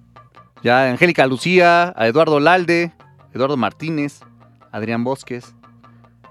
[0.62, 2.92] Ya, Angélica Lucía, a Eduardo Lalde,
[3.32, 4.20] Eduardo Martínez,
[4.72, 5.54] Adrián Bosques.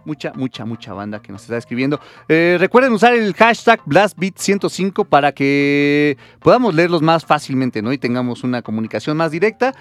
[0.07, 1.99] Mucha, mucha, mucha banda que nos está escribiendo.
[2.29, 7.91] Eh, recuerden usar el hashtag BlastBeat105 para que podamos leerlos más fácilmente, ¿no?
[7.91, 9.73] Y tengamos una comunicación más directa.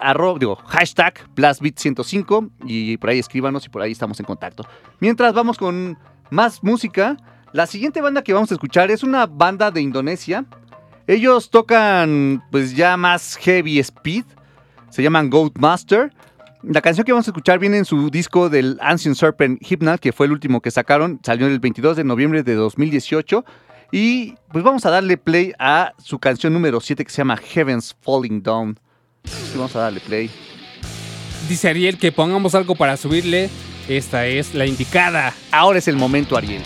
[0.00, 4.64] Arro- digo, hashtag BlastBeat105 y por ahí escríbanos y por ahí estamos en contacto.
[4.98, 5.96] Mientras vamos con
[6.30, 7.16] más música,
[7.52, 10.44] la siguiente banda que vamos a escuchar es una banda de Indonesia.
[11.06, 14.24] Ellos tocan pues ya más heavy speed.
[14.90, 16.12] Se llaman Goat Master.
[16.62, 20.12] La canción que vamos a escuchar viene en su disco del Ancient Serpent Hypnal, que
[20.12, 21.20] fue el último que sacaron.
[21.22, 23.44] Salió el 22 de noviembre de 2018.
[23.92, 27.96] Y pues vamos a darle play a su canción número 7 que se llama Heavens
[28.00, 28.78] Falling Down.
[29.24, 30.30] Sí, vamos a darle play.
[31.48, 33.48] Dice Ariel que pongamos algo para subirle.
[33.88, 35.32] Esta es la indicada.
[35.50, 36.62] Ahora es el momento, Ariel.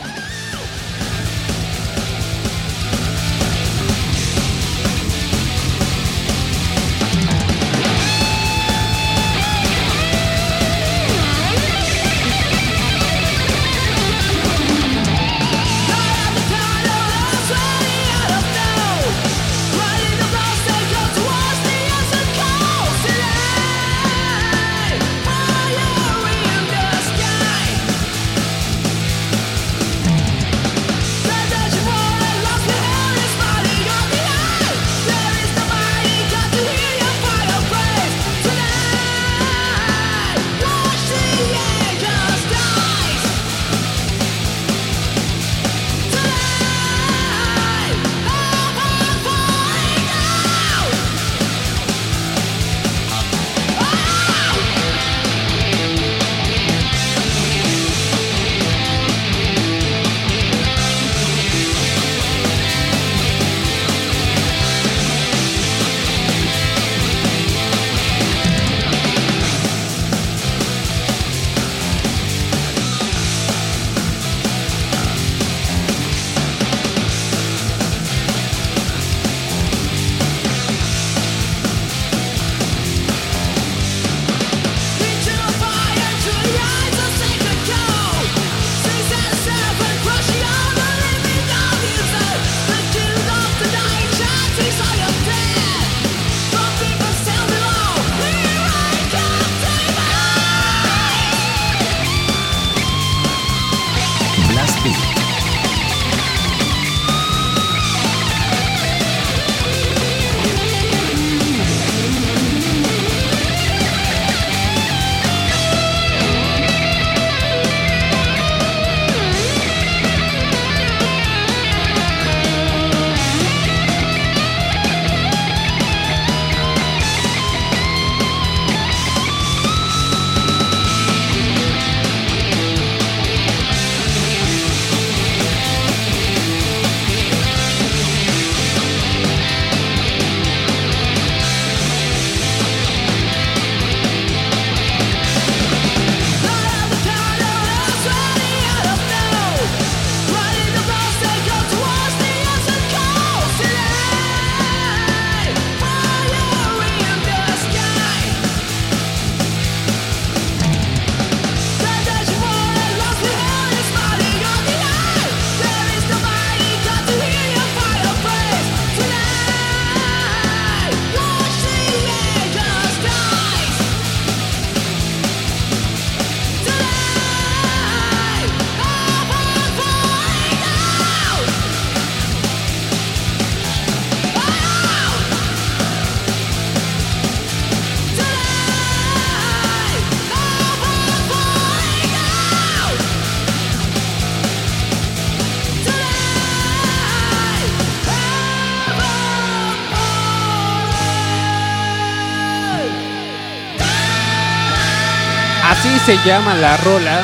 [206.12, 207.22] Se llama la rola.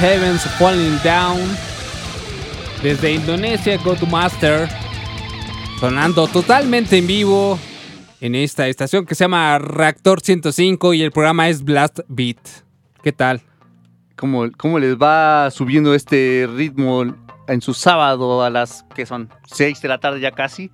[0.00, 1.38] Heavens Falling Down.
[2.82, 4.68] Desde Indonesia, Go to Master.
[5.78, 7.60] Sonando totalmente en vivo
[8.20, 12.40] en esta estación que se llama Reactor 105 y el programa es Blast Beat.
[13.04, 13.40] ¿Qué tal?
[14.16, 17.04] ¿Cómo, cómo les va subiendo este ritmo
[17.46, 20.72] en su sábado a las que son 6 de la tarde ya casi?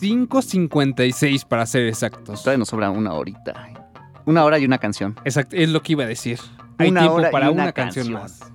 [0.00, 2.42] 5.56 para ser exactos.
[2.42, 3.81] Todavía nos sobra una horita.
[4.26, 5.16] Una hora y una canción.
[5.24, 6.38] Exacto, es lo que iba a decir.
[6.78, 8.22] Hay Una tiempo hora y para una una, canción, canción.
[8.22, 8.52] más.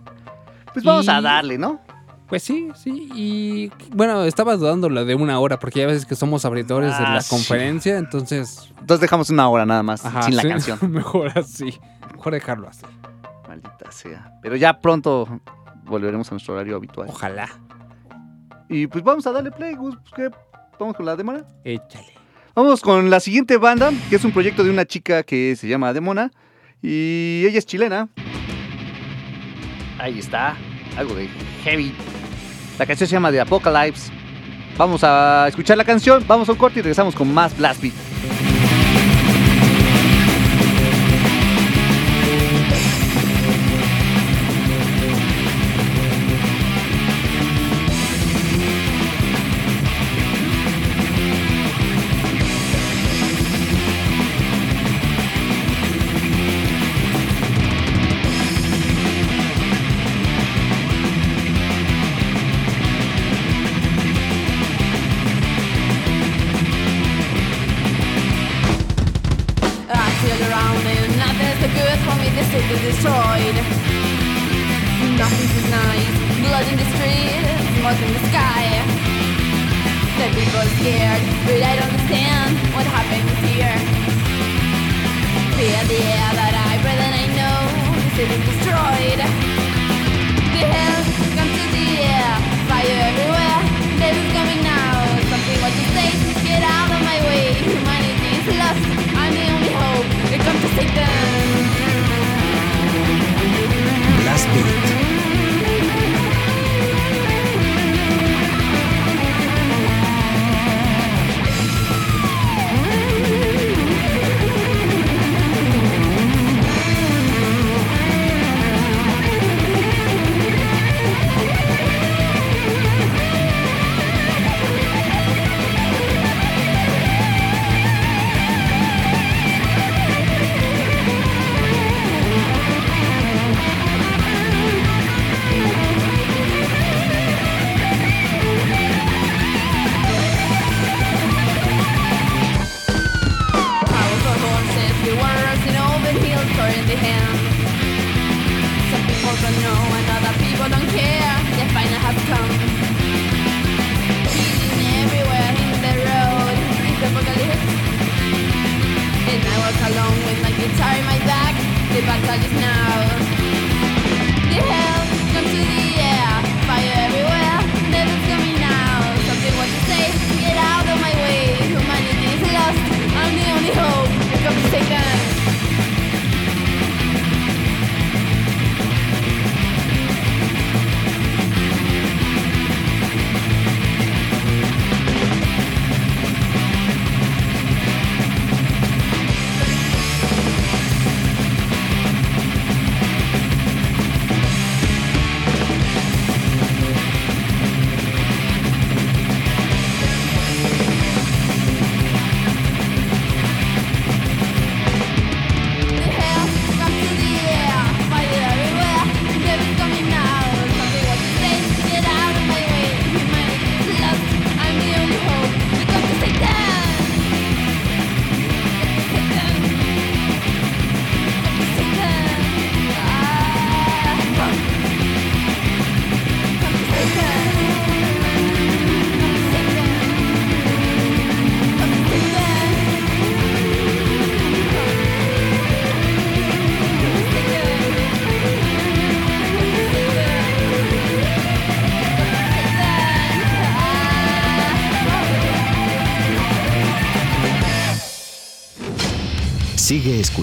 [0.74, 1.82] Pues vamos a darle, ¿no?
[2.28, 3.10] Pues sí, sí.
[3.16, 7.04] Y bueno, estaba dudando lo de una hora porque ya veces que somos abridores de
[7.06, 7.30] Ah, la sí.
[7.30, 8.74] conferencia, entonces.
[8.80, 10.80] Entonces dejamos una hora nada más, ajá, sin la sí, canción.
[10.92, 11.80] Mejor así.
[12.14, 12.86] Mejor dejarlo así.
[13.48, 14.34] Maldita sea.
[14.42, 15.40] Pero ya pronto
[15.86, 17.08] volveremos a nuestro horario habitual.
[17.10, 17.48] Ojalá.
[18.68, 19.96] Y pues vamos a darle play, Gus.
[19.96, 20.38] Pues, ¿qué?
[20.78, 21.46] Vamos con la demona.
[21.64, 22.14] Échale.
[22.58, 25.94] Vamos con la siguiente banda, que es un proyecto de una chica que se llama
[25.94, 26.32] Demona.
[26.82, 28.10] Y ella es chilena.
[30.00, 30.58] Ahí está.
[30.98, 31.30] Algo de
[31.64, 31.94] heavy.
[32.80, 34.12] La canción se llama The Apocalypse.
[34.76, 38.57] Vamos a escuchar la canción, vamos a un corte y regresamos con más Blast Beat.
[104.54, 104.97] Blast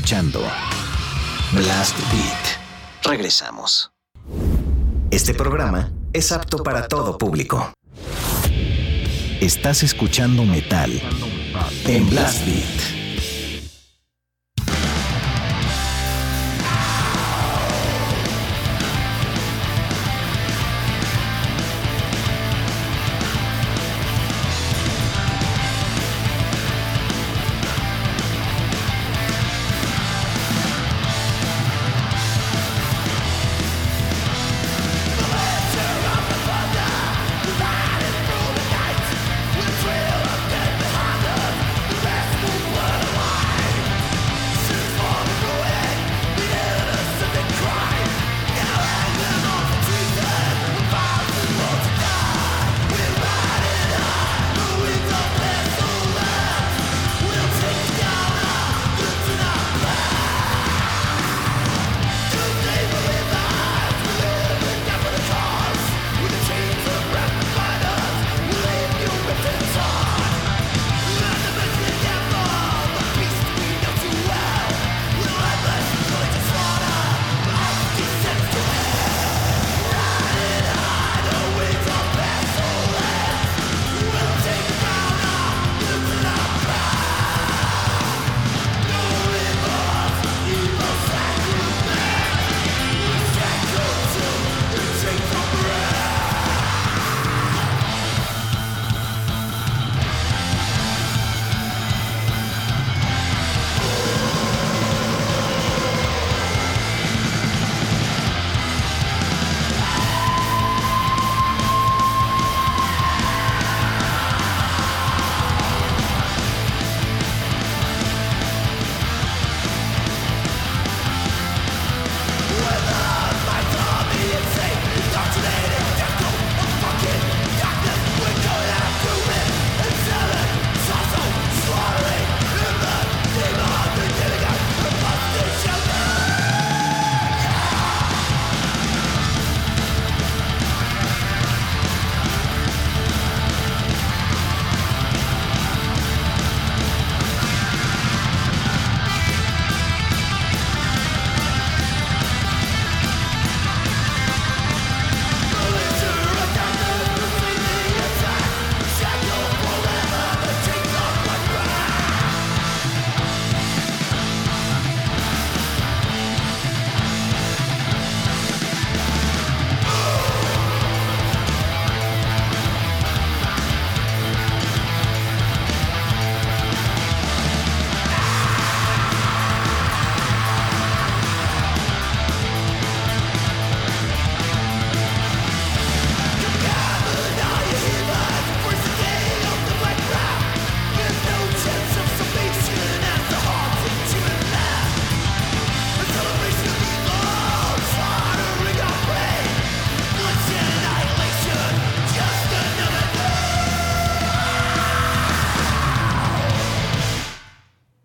[0.04, 0.40] escuchando
[1.52, 3.04] Blast Beat.
[3.04, 3.90] Regresamos.
[5.10, 7.72] Este programa es apto para todo público.
[9.40, 10.92] Estás escuchando metal
[11.86, 13.03] en Blast Beat.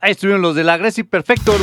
[0.10, 1.57] Ahí estuvieron los de la Aggressive Perfector,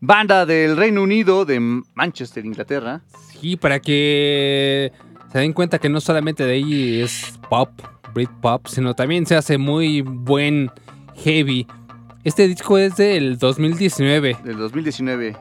[0.00, 1.60] banda del Reino Unido, de
[1.94, 3.02] Manchester, Inglaterra.
[3.40, 4.90] Sí, para que
[5.30, 7.70] se den cuenta que no solamente de ahí es pop,
[8.12, 10.68] Britpop, sino también se hace muy buen
[11.14, 11.68] heavy.
[12.24, 14.36] Este disco es del 2019.
[14.42, 15.36] Del 2019.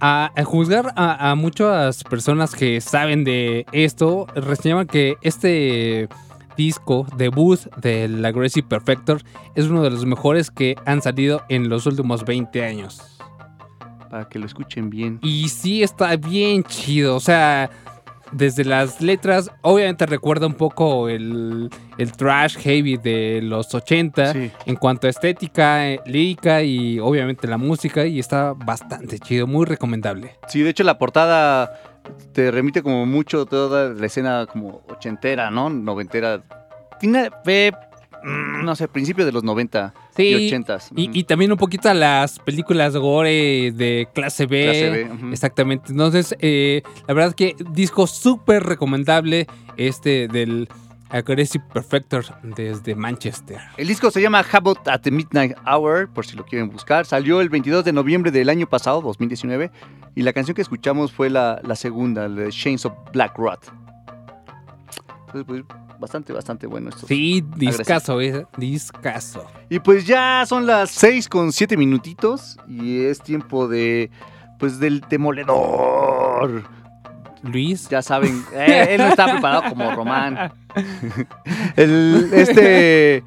[0.00, 6.08] A, a juzgar a, a muchas personas que saben de esto, reseñaban que este
[6.56, 9.22] disco debut del Aggressive Perfector
[9.54, 13.00] es uno de los mejores que han salido en los últimos 20 años.
[14.10, 15.18] Para que lo escuchen bien.
[15.22, 17.68] Y sí está bien chido, o sea,
[18.32, 24.50] desde las letras, obviamente recuerda un poco el, el trash heavy de los 80 Sí.
[24.66, 29.66] en cuanto a estética, eh, lírica y obviamente la música y está bastante chido, muy
[29.66, 30.36] recomendable.
[30.48, 31.93] Sí, de hecho la portada
[32.32, 35.70] te remite como mucho toda la escena como ochentera, ¿no?
[35.70, 36.42] Noventera.
[37.00, 37.72] Final, eh,
[38.22, 40.78] mm, no sé, principios de los 90 Sí, y 80.
[40.96, 44.64] Y, y también un poquito a las películas gore de clase B.
[44.64, 45.26] Clase B, ujú.
[45.32, 45.92] Exactamente.
[45.92, 49.46] Entonces, eh, la verdad que disco súper recomendable
[49.76, 50.68] este del
[51.10, 53.58] Aggressive Perfector desde Manchester.
[53.76, 57.06] El disco se llama Habot at the Midnight Hour, por si lo quieren buscar.
[57.06, 59.70] Salió el 22 de noviembre del año pasado, 2019.
[60.14, 63.60] Y la canción que escuchamos fue la, la segunda, la de Chains of Black Rot.
[65.26, 65.62] Entonces, pues,
[65.98, 67.06] bastante, bastante bueno esto.
[67.06, 69.44] Sí, discaso, eh, discaso.
[69.68, 72.56] Y pues ya son las 6 con 7 minutitos.
[72.68, 74.10] Y es tiempo de.
[74.58, 76.62] Pues del demoledor.
[77.42, 77.88] Luis.
[77.90, 80.52] Ya saben, eh, él no está preparado como Román.
[81.76, 83.22] El- este,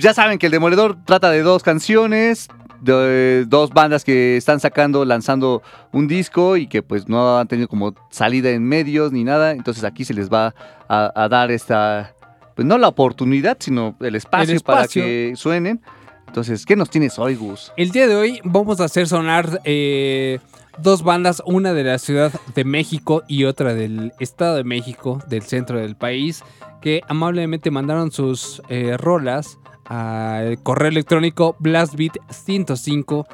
[0.00, 2.48] ya saben que el Demoledor trata de dos canciones,
[2.80, 5.62] de dos bandas que están sacando, lanzando
[5.92, 9.52] un disco y que pues no han tenido como salida en medios ni nada.
[9.52, 10.54] Entonces aquí se les va
[10.88, 12.14] a, a dar esta,
[12.54, 15.80] pues no la oportunidad, sino el espacio, El para que suenen.
[16.26, 17.72] Entonces, ¿qué nos tienes hoy, Gus?
[17.76, 20.38] El día de hoy vamos a hacer sonar eh,
[20.78, 25.42] dos bandas, una de la Ciudad de México y otra del Estado de México, del
[25.42, 26.42] centro del país,
[26.82, 29.58] que amablemente mandaron sus eh, rolas
[29.88, 33.26] al correo electrónico blastbeat105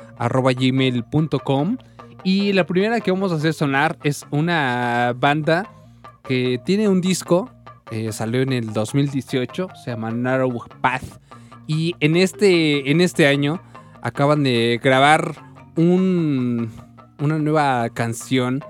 [2.25, 5.69] y la primera que vamos a hacer sonar es una banda
[6.23, 7.51] que tiene un disco,
[7.91, 11.03] eh, salió en el 2018, se llama Narrow Path.
[11.67, 13.61] Y en este, en este año
[14.03, 15.35] acaban de grabar
[15.77, 16.71] un,
[17.19, 18.63] una nueva canción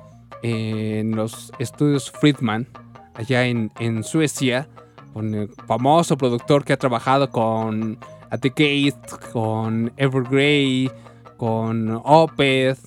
[0.42, 2.68] en los estudios Friedman,
[3.14, 4.68] allá en, en Suecia,
[5.12, 7.98] con el famoso productor que ha trabajado con
[8.30, 8.94] Gate,
[9.32, 10.90] con Evergrey,
[11.36, 12.78] con Opeth,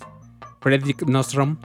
[0.62, 1.58] Fredrik Nostrom.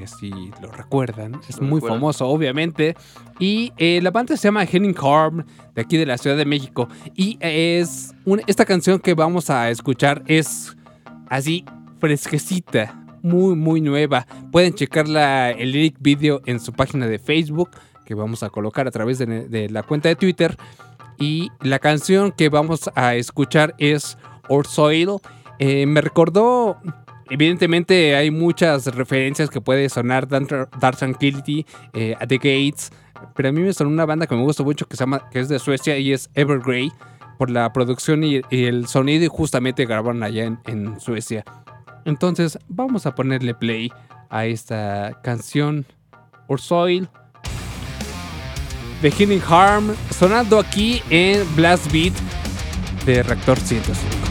[0.00, 0.30] eh, si
[0.62, 1.98] lo recuerdan, es muy recuerdan.
[2.00, 2.96] famoso, obviamente.
[3.38, 5.44] Y eh, la banda se llama Henning Harm,
[5.74, 6.88] de aquí de la Ciudad de México.
[7.14, 10.74] Y es un- esta canción que vamos a escuchar es
[11.28, 11.64] así
[11.98, 14.26] fresquecita, muy, muy nueva.
[14.50, 17.70] Pueden checar la, el lyric video en su página de Facebook,
[18.14, 20.56] que vamos a colocar a través de, la cuenta de Twitter.
[21.18, 25.18] Y la canción que vamos a escuchar es Or Soil.
[25.58, 26.78] Eh, me recordó,
[27.30, 32.90] evidentemente hay muchas referencias que puede sonar Dark, Tranquility, eh, At the Gates,
[33.34, 35.40] pero a mí me sonó una banda que me gusta mucho que, se llama, que
[35.40, 36.90] es de Suecia y es Evergrey
[37.38, 41.44] por la producción y, y el sonido y justamente grabaron allá en, en Suecia.
[42.04, 43.92] Entonces vamos a ponerle play
[44.28, 45.86] a esta canción
[46.48, 47.08] Or Soil
[49.02, 52.14] de Healing Harm sonando aquí en Blast Beat
[53.04, 54.21] de Reactor 105.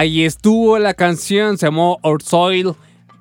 [0.00, 2.72] Ahí estuvo la canción, se llamó Our Soil.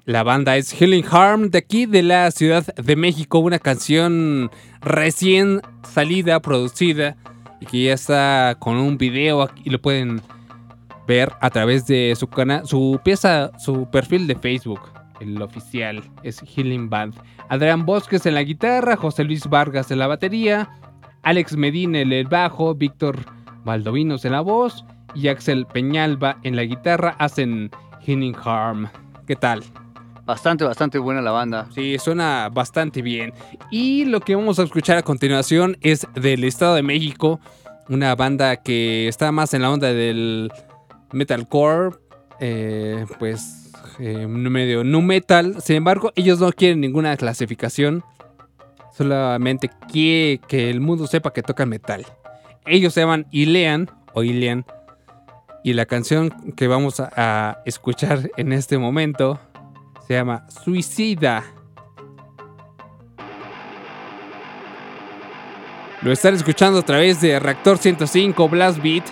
[0.06, 3.40] La banda es Healing Harm de aquí de la Ciudad de México.
[3.40, 4.50] Una canción
[4.80, 7.18] recién salida, producida
[7.60, 10.22] y que ya está con un video aquí, y lo pueden
[11.06, 14.80] ver a través de su canal, su pieza, su perfil de Facebook.
[15.20, 17.14] El oficial es Healing Band.
[17.50, 20.70] Adrián Bosques en la guitarra, José Luis Vargas en la batería,
[21.24, 23.18] Alex Medina en el bajo, Víctor
[23.66, 27.72] Valdovinos en la voz y Axel Peñalba en la guitarra hacen
[28.06, 28.90] Healing Harm.
[29.28, 29.64] ¿Qué tal?
[30.26, 31.68] Bastante, bastante buena la banda.
[31.74, 33.34] Sí, suena bastante bien.
[33.72, 37.40] Y lo que vamos a escuchar a continuación es del Estado de México,
[37.88, 40.52] una banda que está más en la onda del
[41.12, 41.96] metalcore,
[42.40, 45.62] eh, pues eh, medio nu metal.
[45.62, 48.04] Sin embargo, ellos no quieren ninguna clasificación,
[48.96, 52.06] solamente quiere que el mundo sepa que tocan metal.
[52.66, 54.66] Ellos se llaman Ilean o Ilean.
[55.64, 59.40] Y la canción que vamos a, escuchar en este momento
[60.08, 61.44] se llama Suicida.
[66.02, 69.04] Lo están escuchando a través de Reactor 105 Blast Beat.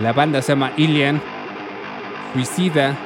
[0.00, 1.20] La banda se llama Ilian.
[2.32, 2.96] Suicida.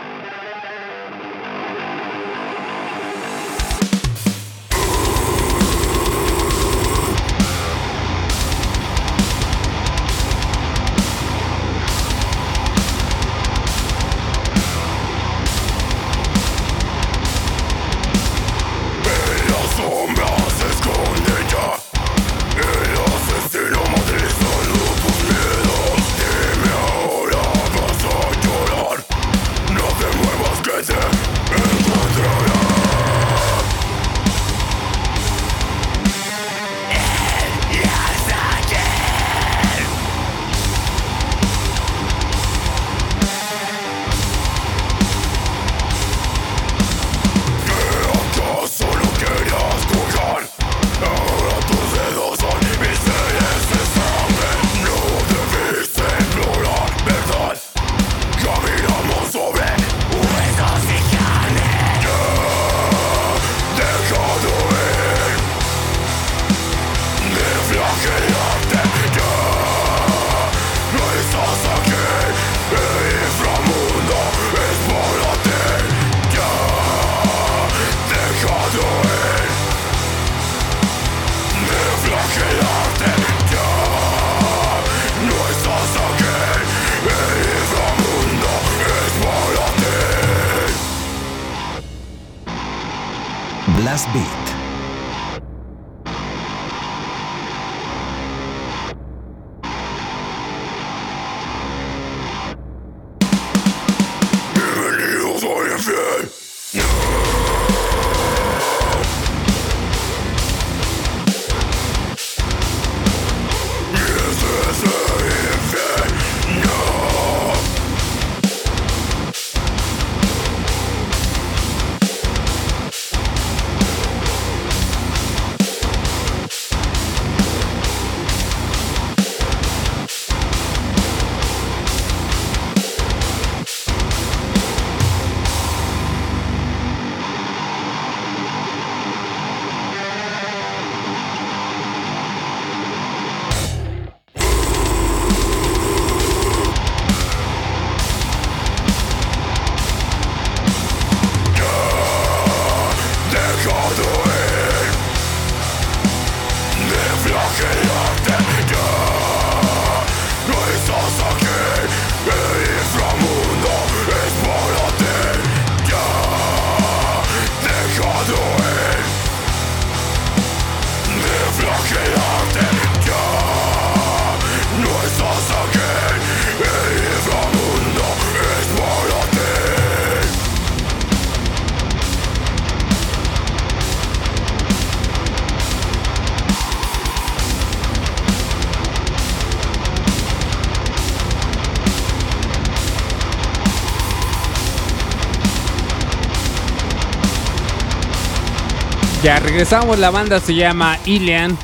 [199.26, 201.58] Ya regresamos, la banda se llama Ilian.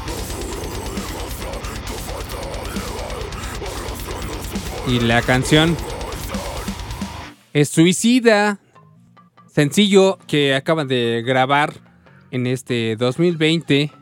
[4.89, 5.77] Y la canción
[7.53, 8.59] es Suicida,
[9.47, 11.75] sencillo que acaban de grabar
[12.33, 13.93] en este 2020,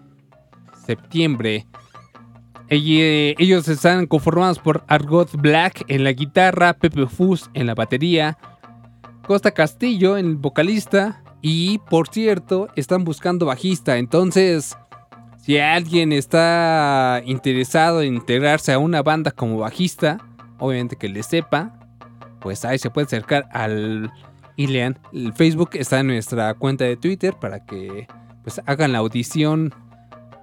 [0.87, 1.67] septiembre.
[2.71, 8.39] Ell- Ellos están conformados por Argot Black en la guitarra, Pepe Fus en la batería,
[9.27, 13.99] Costa Castillo en el vocalista y por cierto están buscando bajista.
[13.99, 14.77] Entonces,
[15.39, 20.19] si alguien está interesado en integrarse a una banda como bajista,
[20.59, 21.79] obviamente que le sepa,
[22.41, 24.13] pues ahí se puede acercar al
[24.57, 24.99] Ilean.
[25.13, 28.07] El Facebook está en nuestra cuenta de Twitter para que
[28.43, 29.75] pues hagan la audición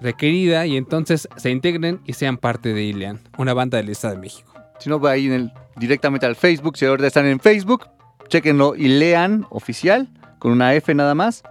[0.01, 4.21] requerida y entonces se integren y sean parte de Ilean, una banda del Estado de
[4.21, 4.53] México.
[4.79, 6.77] Si no, va ahí en directamente al Facebook.
[6.77, 7.87] Si ahorita están en Facebook,
[8.27, 10.09] chequenlo y lean oficial,
[10.39, 11.43] con una F nada más.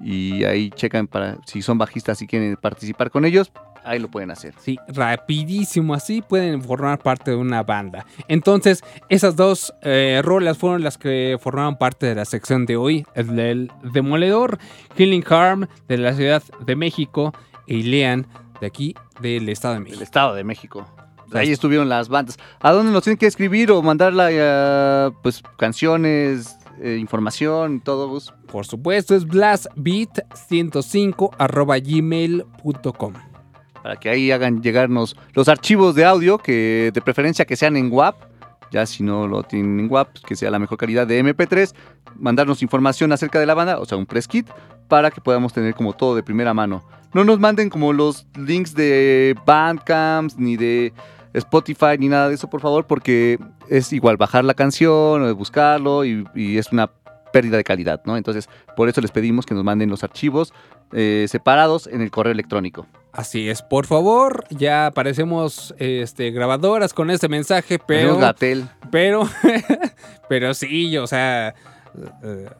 [0.00, 3.52] Y ahí checan para si son bajistas y quieren participar con ellos,
[3.84, 4.54] ahí lo pueden hacer.
[4.58, 8.04] Sí, rapidísimo, así pueden formar parte de una banda.
[8.28, 13.06] Entonces, esas dos eh, rolas fueron las que formaron parte de la sección de hoy,
[13.14, 14.58] el del Demoledor,
[14.96, 17.32] Healing Harm de la Ciudad de México
[17.66, 18.26] y Lean
[18.60, 20.04] de aquí del Estado de Del México.
[20.04, 20.86] Estado de México.
[21.34, 22.38] Ahí estuvieron las bandas.
[22.60, 28.10] ¿A dónde nos tienen que escribir o mandarla eh, pues canciones, eh, información, todo?
[28.10, 33.12] Pues, Por supuesto, es blastbeat105 arroba gmail.com.
[33.82, 37.92] para que ahí hagan llegarnos los archivos de audio, que de preferencia que sean en
[37.92, 38.16] WAP,
[38.72, 41.74] ya si no lo tienen en WAP, que sea la mejor calidad de MP3,
[42.16, 44.48] mandarnos información acerca de la banda, o sea, un press kit,
[44.88, 46.82] para que podamos tener como todo de primera mano.
[47.14, 50.92] No nos manden como los links de Bandcamp, ni de
[51.34, 53.38] Spotify, ni nada de eso, por favor, porque
[53.68, 56.90] es igual bajar la canción, o buscarlo, y, y es una
[57.32, 58.16] pérdida de calidad, ¿no?
[58.16, 60.52] Entonces, por eso les pedimos que nos manden los archivos
[60.92, 62.86] eh, separados en el correo electrónico.
[63.12, 68.16] Así es, por favor, ya aparecemos este, grabadoras con este mensaje, pero...
[68.18, 68.68] Gatel.
[68.90, 69.28] Pero,
[70.28, 71.54] pero sí, o sea,
[72.22, 72.50] eh,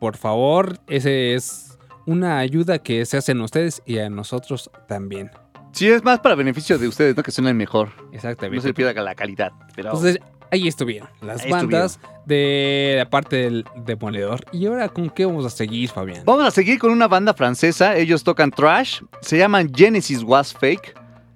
[0.00, 5.30] por favor, ese es una ayuda que se hacen ustedes y a nosotros también.
[5.72, 7.22] Sí, es más para beneficio de ustedes, ¿no?
[7.22, 7.90] Que suenen mejor.
[8.04, 8.60] No Exactamente.
[8.62, 9.52] se pierda la calidad.
[9.74, 10.18] Pero Entonces,
[10.50, 14.44] ahí estuvieron las Ahí bandas de la parte del demoledor.
[14.52, 16.24] ¿Y ahora con qué vamos a seguir, Fabián?
[16.24, 17.96] vamos a seguir con una banda francesa.
[17.96, 19.00] Ellos tocan trash.
[19.22, 20.94] Se llaman Genesis Was Fake.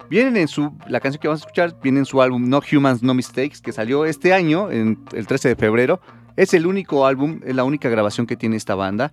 [0.08, 0.72] Vienen en su.
[0.86, 3.72] La canción que vamos a escuchar viene en su álbum No Humans No Mistakes, que
[3.72, 6.00] salió este año, en el 13 de febrero.
[6.36, 9.10] Es el único álbum, es la única grabación que tiene esta banda.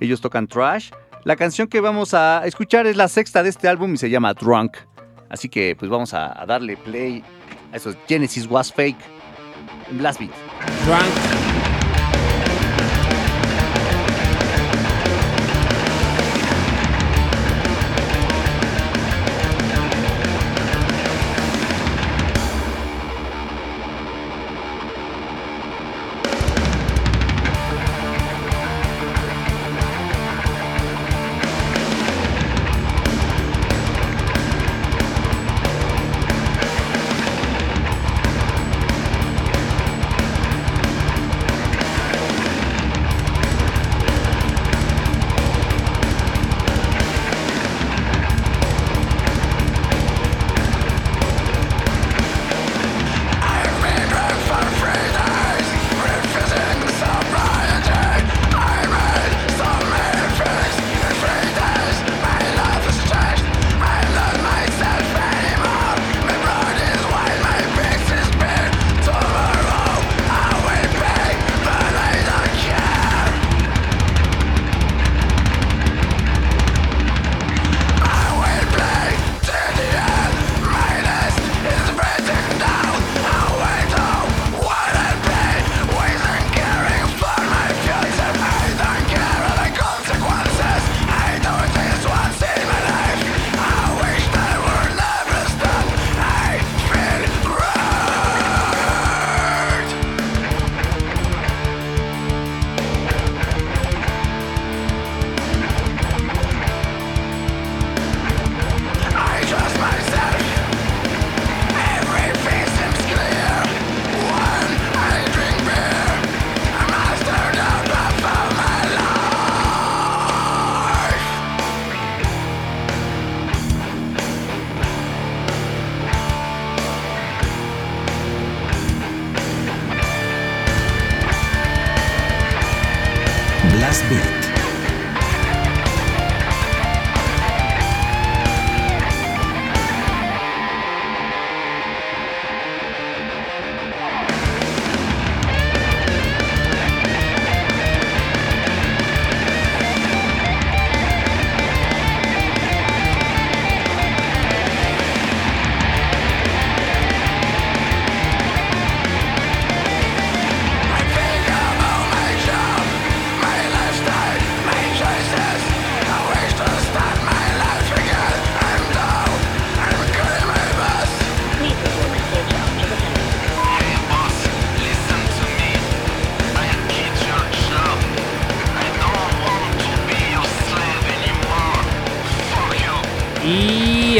[0.00, 0.90] Ellos tocan trash.
[1.24, 4.34] La canción que vamos a escuchar es la sexta de este álbum y se llama
[4.34, 4.76] Drunk.
[5.30, 7.24] Así que pues vamos a, darle play
[7.72, 8.98] a esos Genesis Was Fake
[9.92, 10.32] Blast Beat.
[10.86, 11.43] Drunk.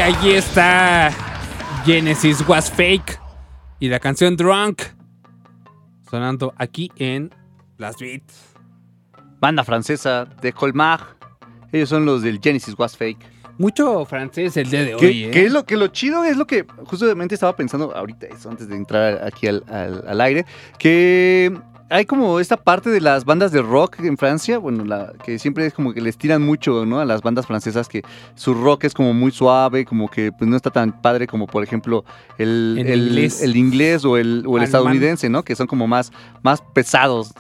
[0.05, 1.11] Allí está
[1.87, 3.19] Genesis Was Fake
[3.81, 4.83] y la canción Drunk
[6.11, 7.31] sonando aquí en
[7.79, 8.55] Las Beats.
[9.41, 11.01] Banda francesa de Colmar.
[11.73, 13.19] Ellos son los del Genesis Was Fake.
[13.59, 15.31] Mucho francés el día de hoy, ¿eh?
[15.31, 18.69] que es lo que lo chido es lo que justamente estaba pensando ahorita, eso antes
[18.69, 20.45] de entrar aquí al, al- al aire,
[20.79, 21.57] que
[21.91, 25.67] hay como esta parte de las bandas de rock en Francia, bueno, la, que siempre
[25.67, 26.99] es como que les tiran mucho, ¿no?
[26.99, 28.03] A las bandas francesas que
[28.35, 31.63] su rock es como muy suave, como que pues, no está tan padre como por
[31.63, 32.05] ejemplo
[32.39, 33.43] el, inglés.
[33.43, 35.43] el inglés o el, o estadounidense, ¿no?
[35.43, 36.11] Que son como más,
[36.43, 37.33] más pesados.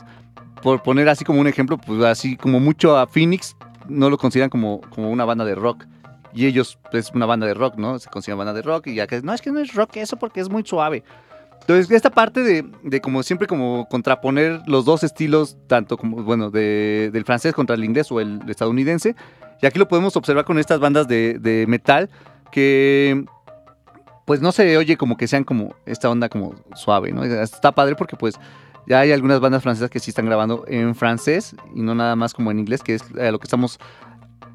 [0.62, 3.56] Por poner así como un ejemplo, pues así como mucho a Phoenix,
[3.88, 5.84] no lo consideran como, como una banda de rock.
[6.32, 7.98] Y ellos es una banda de rock, ¿no?
[7.98, 10.16] Se considera banda de rock y ya que no, es que no es rock eso
[10.16, 11.04] porque es muy suave.
[11.66, 17.08] Entonces, esta parte de, como siempre como contraponer los dos estilos, tanto como, bueno, de-
[17.10, 19.16] del francés contra el inglés o el estadounidense,
[19.62, 22.10] y aquí lo podemos observar con estas bandas de, de metal
[22.52, 23.24] que
[24.26, 27.24] pues no se oye como que sean como esta onda como suave, ¿no?
[27.24, 28.34] Está padre porque pues
[28.86, 32.34] ya hay algunas bandas francesas que sí están grabando en francés y no nada más
[32.34, 33.78] como en inglés, que es a lo que estamos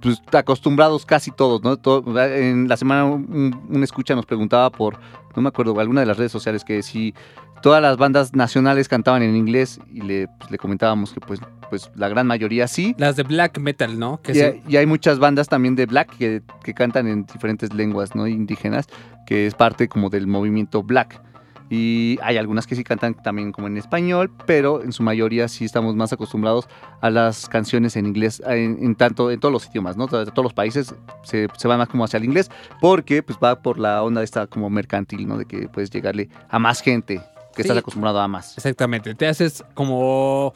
[0.02, 1.77] pues, acostumbrados casi todos, ¿no?
[1.77, 4.98] Todo- en la semana un, un escucha nos preguntaba por,
[5.40, 7.14] no me acuerdo, alguna de las redes sociales que si
[7.61, 11.40] todas las bandas nacionales cantaban en inglés y le, pues, le comentábamos que pues,
[11.70, 12.94] pues la gran mayoría sí.
[12.98, 14.22] Las de black metal, ¿no?
[14.22, 14.61] Que Y, sí.
[14.68, 18.28] y hay muchas bandas también de black que, que cantan en diferentes lenguas ¿no?
[18.28, 18.88] indígenas,
[19.26, 21.22] que es parte como del movimiento black.
[21.69, 25.65] Y hay algunas que sí cantan también como en español, pero en su mayoría sí
[25.65, 26.67] estamos más acostumbrados
[27.01, 30.07] a las canciones en inglés, en, en tanto en todos los idiomas, ¿no?
[30.07, 32.49] De todos los países se, se va más como hacia el inglés,
[32.81, 35.37] porque pues va por la onda esta como mercantil, ¿no?
[35.37, 37.21] De que puedes llegarle a más gente
[37.55, 37.79] que estás Sí.
[37.79, 38.57] acostumbrado a más.
[38.57, 40.53] Exactamente, te haces como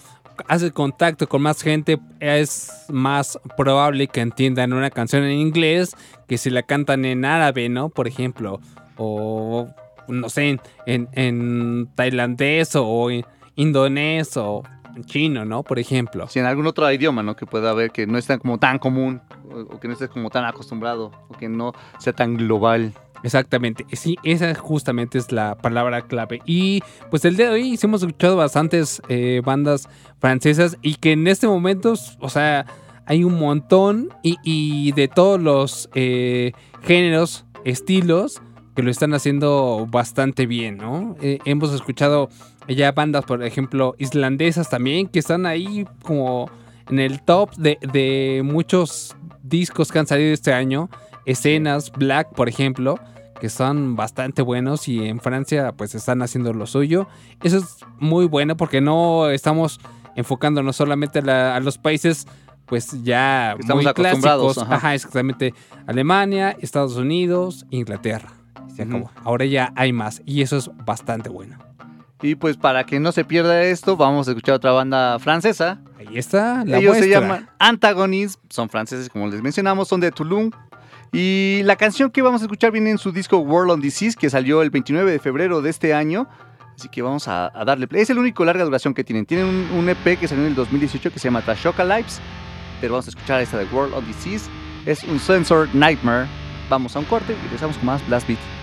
[0.47, 5.95] haces contacto con más gente, es más probable que entiendan una canción en inglés
[6.27, 7.89] que si la cantan en árabe, ¿no?
[7.89, 8.59] Por ejemplo,
[8.97, 9.67] o
[10.07, 13.25] no sé, en, en, en tailandés o en
[13.55, 14.63] indonés o
[14.95, 15.63] en chino, ¿no?
[15.63, 16.27] Por ejemplo.
[16.27, 17.35] Si en algún otro idioma, ¿no?
[17.35, 19.21] Que pueda haber que no es tan como tan común
[19.51, 22.93] o, o que no estés como tan acostumbrado o que no sea tan global.
[23.23, 26.41] Exactamente, sí, esa justamente es la palabra clave.
[26.45, 29.87] Y pues el día de hoy sí hemos escuchado bastantes eh, bandas
[30.19, 32.65] francesas y que en este momento, o sea,
[33.05, 36.51] hay un montón y, y de todos los eh,
[36.81, 38.41] géneros, estilos,
[38.75, 41.15] que lo están haciendo bastante bien, ¿no?
[41.21, 42.29] Eh, hemos escuchado
[42.67, 46.49] ya bandas, por ejemplo, islandesas también, que están ahí como
[46.89, 50.89] en el top de, de muchos discos que han salido este año.
[51.25, 52.99] Escenas, Black, por ejemplo,
[53.39, 57.07] que son bastante buenos y en Francia pues están haciendo lo suyo.
[57.43, 59.79] Eso es muy bueno porque no estamos
[60.15, 62.27] enfocándonos solamente a, la- a los países
[62.65, 64.63] pues ya Estamos muy acostumbrados, clásicos.
[64.63, 64.75] ajá.
[64.75, 65.53] Ajá, exactamente.
[65.85, 68.29] Alemania, Estados Unidos, Inglaterra.
[68.75, 69.11] Se acabó.
[69.23, 71.57] Ahora ya hay más y eso es bastante bueno.
[72.21, 75.81] Y pues para que no se pierda esto, vamos a escuchar otra banda francesa.
[75.99, 80.51] Ahí está la Ellos se llaman Antagonism, son franceses como les mencionamos, son de Toulon.
[81.11, 84.29] Y la canción que vamos a escuchar viene en su disco World on Disease, que
[84.29, 86.27] salió el 29 de febrero de este año.
[86.75, 88.01] Así que vamos a, a darle play.
[88.01, 89.25] Es el único larga duración que tienen.
[89.25, 92.19] Tienen un, un EP que salió en el 2018 que se llama Trashoka Lives.
[92.81, 94.49] Pero vamos a escuchar esta de World on Disease.
[94.85, 96.27] Es un Sensor Nightmare.
[96.73, 98.62] Vamos a un corte y regresamos con más Blast Beat.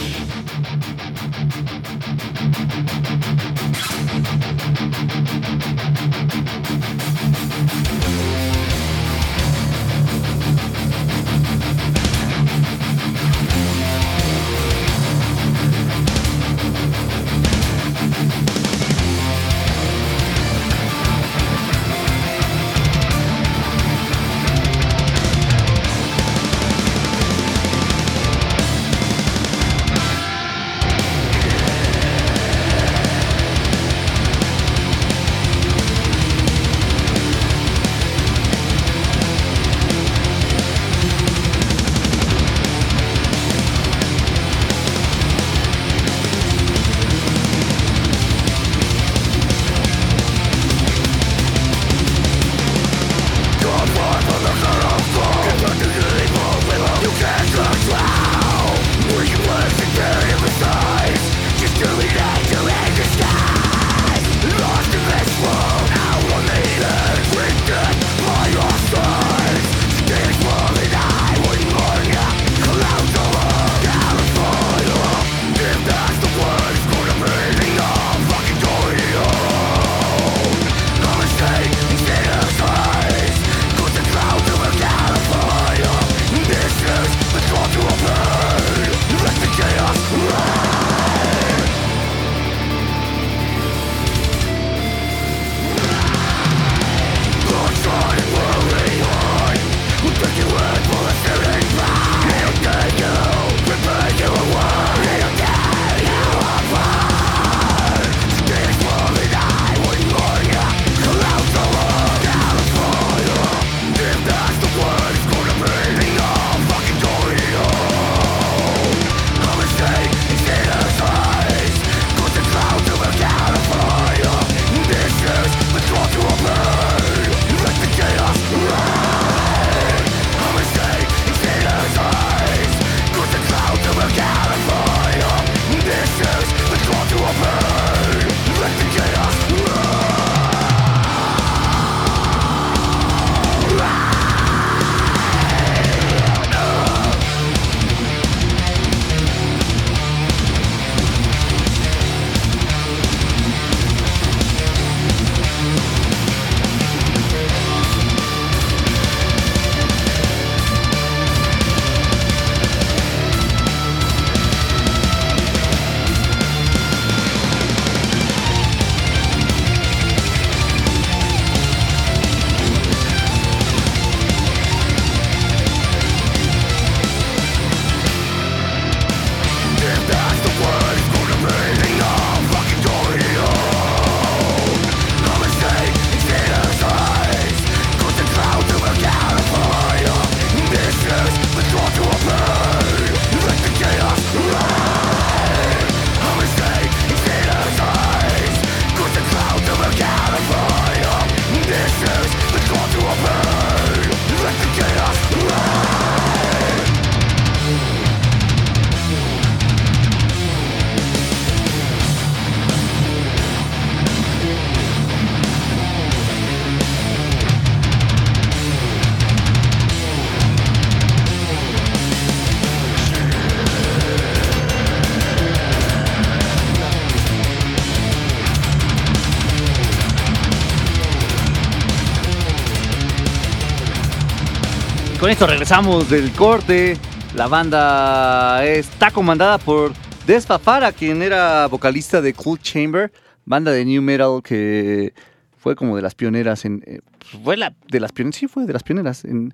[235.31, 236.97] Esto regresamos del corte.
[237.35, 239.93] La banda está comandada por
[240.27, 243.11] Despa Fara, quien era vocalista de Cool Chamber,
[243.45, 245.13] banda de new metal que
[245.57, 246.83] fue como de las pioneras en.
[246.85, 246.99] eh,
[247.43, 249.53] fue la, de las pioneras, sí, fue de las pioneras en,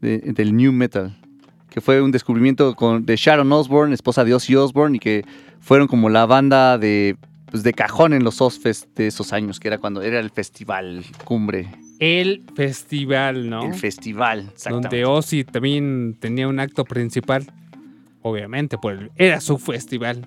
[0.00, 1.16] de- del new metal.
[1.70, 5.24] Que fue un descubrimiento con, de Sharon Osbourne, esposa de Ozzy Osbourne, y que
[5.60, 7.16] fueron como la banda de,
[7.50, 11.04] pues, de cajón en los Ozfest de esos años, que era cuando era el festival
[11.24, 11.70] cumbre.
[12.02, 13.62] El festival, ¿no?
[13.62, 15.02] El festival, exactamente.
[15.02, 17.46] Donde Ozzy también tenía un acto principal.
[18.22, 20.26] Obviamente, pues era su festival.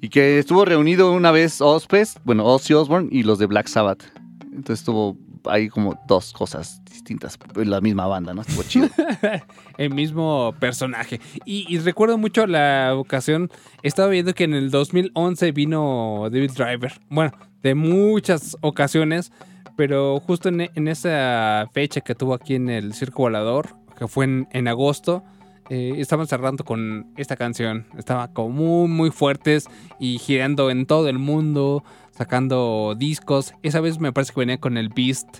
[0.00, 4.02] Y que estuvo reunido una vez Ozfest, bueno, Ozzy Osbourne y los de Black Sabbath.
[4.44, 8.40] Entonces estuvo ahí como dos cosas distintas en la misma banda, ¿no?
[8.40, 8.88] Estuvo chido.
[9.76, 11.20] El mismo personaje.
[11.44, 13.50] Y, y recuerdo mucho la ocasión.
[13.82, 16.98] Estaba viendo que en el 2011 vino David Driver.
[17.10, 17.32] Bueno,
[17.62, 19.32] de muchas ocasiones.
[19.80, 24.68] Pero justo en, esa fecha que tuvo aquí en el Circo Volador, que fue en,
[24.68, 25.24] agosto,
[25.70, 27.86] eh, estaban cerrando con esta canción.
[27.96, 33.54] Estaba como muy, muy fuertes y girando en todo el mundo, sacando discos.
[33.62, 35.38] Esa vez me parece que venía con el Beast,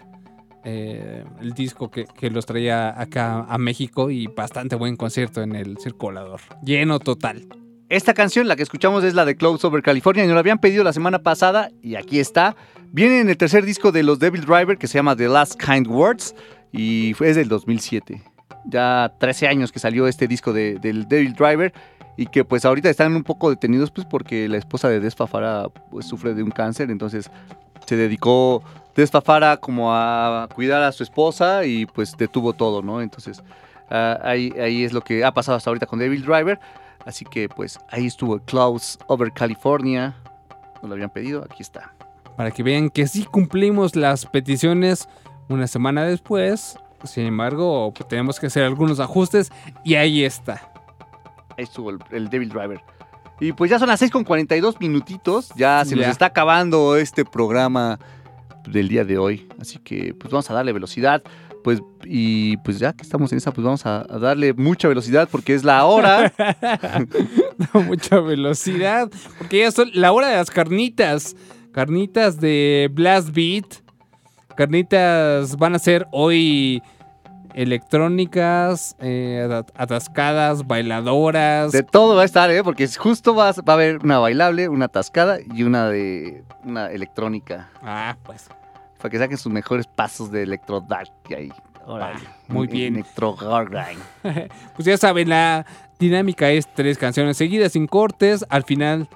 [0.64, 5.54] eh, el disco que, que los traía acá a México y bastante buen concierto en
[5.54, 6.40] el Circo Volador.
[6.62, 7.46] Lleno total.
[7.90, 10.24] Esta canción, la que escuchamos, es la de Close Over California.
[10.24, 12.56] Y nos la habían pedido la semana pasada y aquí está.
[12.92, 15.86] Viene en el tercer disco de los Devil Driver que se llama The Last Kind
[15.86, 16.34] Words
[16.72, 18.22] y es del 2007.
[18.66, 21.72] Ya 13 años que salió este disco de- del Devil Driver
[22.16, 26.06] y que pues ahorita están un poco detenidos pues porque la esposa de Desfafara pues
[26.06, 27.30] sufre de un cáncer, entonces
[27.86, 28.62] se dedicó
[28.96, 33.00] Desfafara como a cuidar a su esposa y pues detuvo todo, ¿no?
[33.00, 33.42] Entonces
[33.88, 36.58] ah, ahí, ahí es lo que ha pasado hasta ahorita con Devil Driver.
[37.06, 40.14] Así que pues ahí estuvo Clouds Over California.
[40.82, 41.94] Nos lo habían pedido, aquí está.
[42.40, 45.10] Para que vean que sí cumplimos las peticiones
[45.50, 46.78] una semana después.
[47.04, 49.52] Sin embargo, pues, tenemos que hacer algunos ajustes
[49.84, 50.72] y ahí está.
[51.58, 52.80] Ahí estuvo el, el Devil Driver.
[53.40, 55.50] Y pues ya son las 6 con 42 minutitos.
[55.54, 56.10] Ya se nos Ya.
[56.10, 57.98] está acabando este programa
[58.66, 59.46] del día de hoy.
[59.60, 61.22] Así que pues vamos a darle velocidad.
[61.62, 65.28] Pues y pues ya que estamos en esa, pues vamos a, a darle mucha velocidad
[65.30, 66.32] porque es la hora.
[67.74, 69.10] Mucha velocidad.
[69.36, 71.36] Porque ya son la hora de las carnitas.
[71.72, 73.66] Carnitas de Blast Beat.
[74.56, 76.82] Carnitas van a ser hoy
[77.54, 81.72] electrónicas, eh, at- atascadas, bailadoras.
[81.72, 82.62] De todo va a estar, ¿eh?
[82.62, 86.44] Porque es justo va, a- va a haber una bailable, una tascada y una de
[86.64, 87.70] una electrónica.
[87.82, 88.48] Ah, pues.
[88.98, 91.10] Para que saquen sus mejores pasos de Electro Dark.
[91.86, 92.20] Órale.
[92.48, 92.94] muy En- bien.
[92.96, 93.36] Electro.
[94.76, 95.64] Pues ya saben, la
[95.98, 98.44] dinámica es tres canciones seguidas sin cortes.
[98.50, 99.08] Al final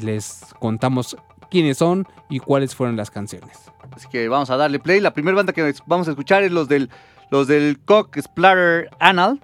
[0.00, 1.16] les contamos
[1.52, 3.58] quiénes son y cuáles fueron las canciones.
[3.94, 5.00] Así que vamos a darle play.
[5.00, 6.88] La primera banda que vamos a escuchar es los del,
[7.30, 9.38] los del Cock Splatter Anal.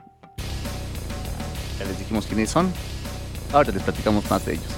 [1.78, 2.72] Ya les dijimos quiénes son.
[3.52, 4.77] Ahora les platicamos más de ellos.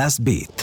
[0.00, 0.59] Blast Beat.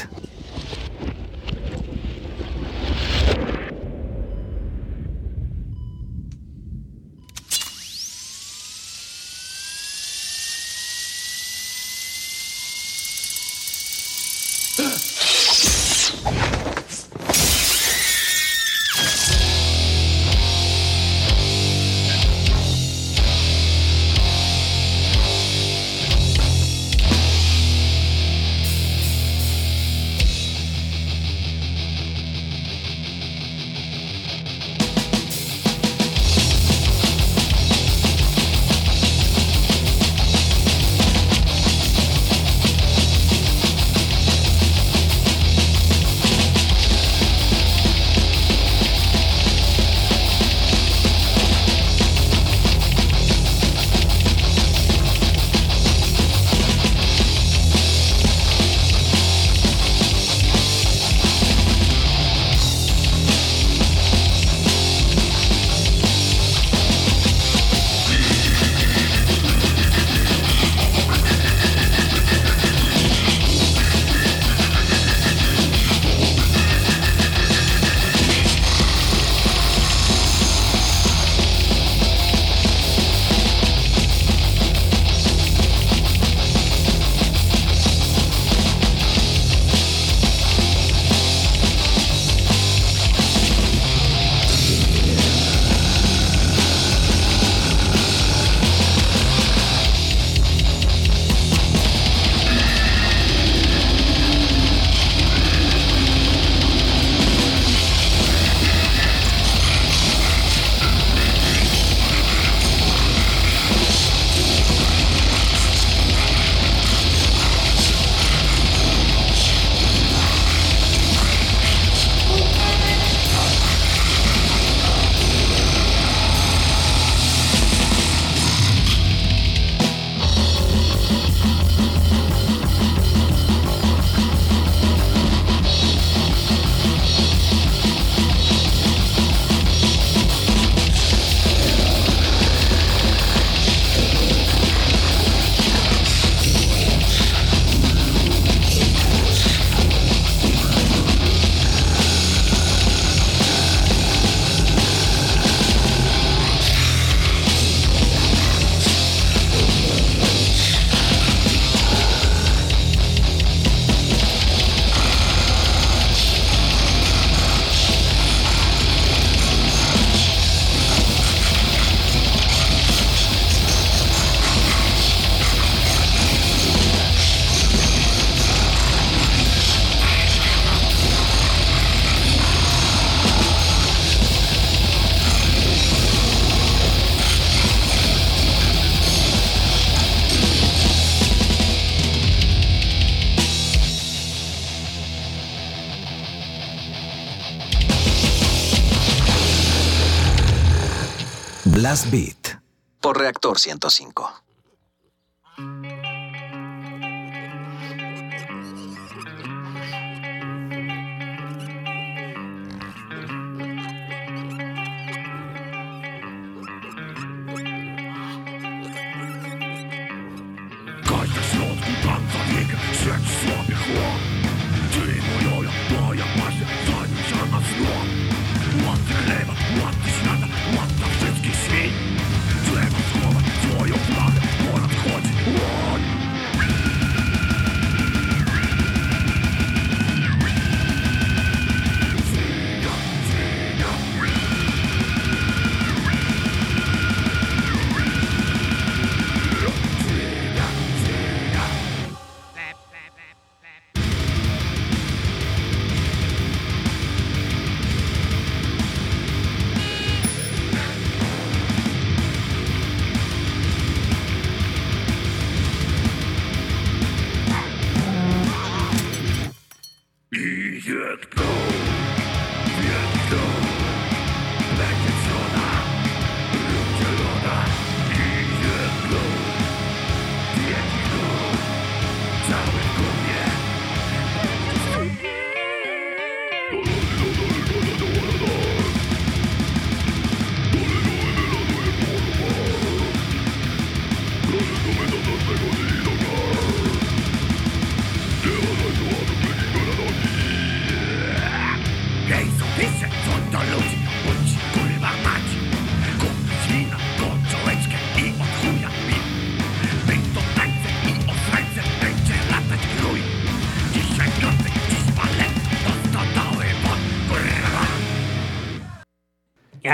[203.01, 204.26] Por Reactor 105.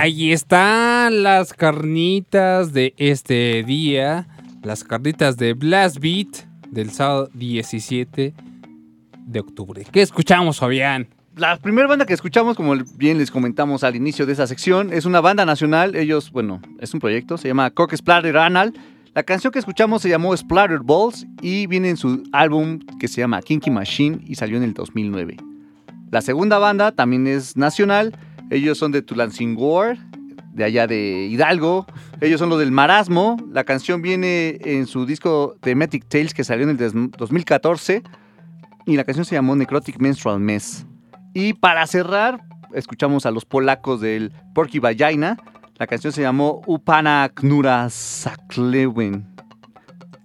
[0.04, 4.28] Ahí están las carnitas de este día.
[4.62, 8.34] Las carnitas de Blast Beat del sábado 17
[9.16, 9.88] de octubre.
[9.90, 11.08] ¿Qué escuchamos, Fabián?
[11.38, 15.06] La primera banda que escuchamos, como bien les comentamos al inicio de esa sección, es
[15.06, 15.96] una banda nacional.
[15.96, 18.74] Ellos, bueno, es un proyecto, se llama Cock Splatter Anal.
[19.14, 23.22] La canción que escuchamos se llamó Splatter Balls y viene en su álbum que se
[23.22, 25.38] llama Kinky Machine y salió en el 2009.
[26.12, 28.14] La segunda banda también es nacional.
[28.54, 29.84] Ellos son de Tulancingo,
[30.54, 31.86] de allá de Hidalgo.
[32.22, 33.38] Ellos son los del Marasmo.
[33.52, 38.04] La canción viene en su disco Thematic Tales que salió en el des- 2014
[38.86, 40.86] y la canción se llamó Necrotic Menstrual Mess.
[41.34, 42.42] Y para cerrar,
[42.76, 45.38] escuchamos a los polacos del Porky Vagina.
[45.78, 49.26] La canción se llamó Upana Knura Saklewen.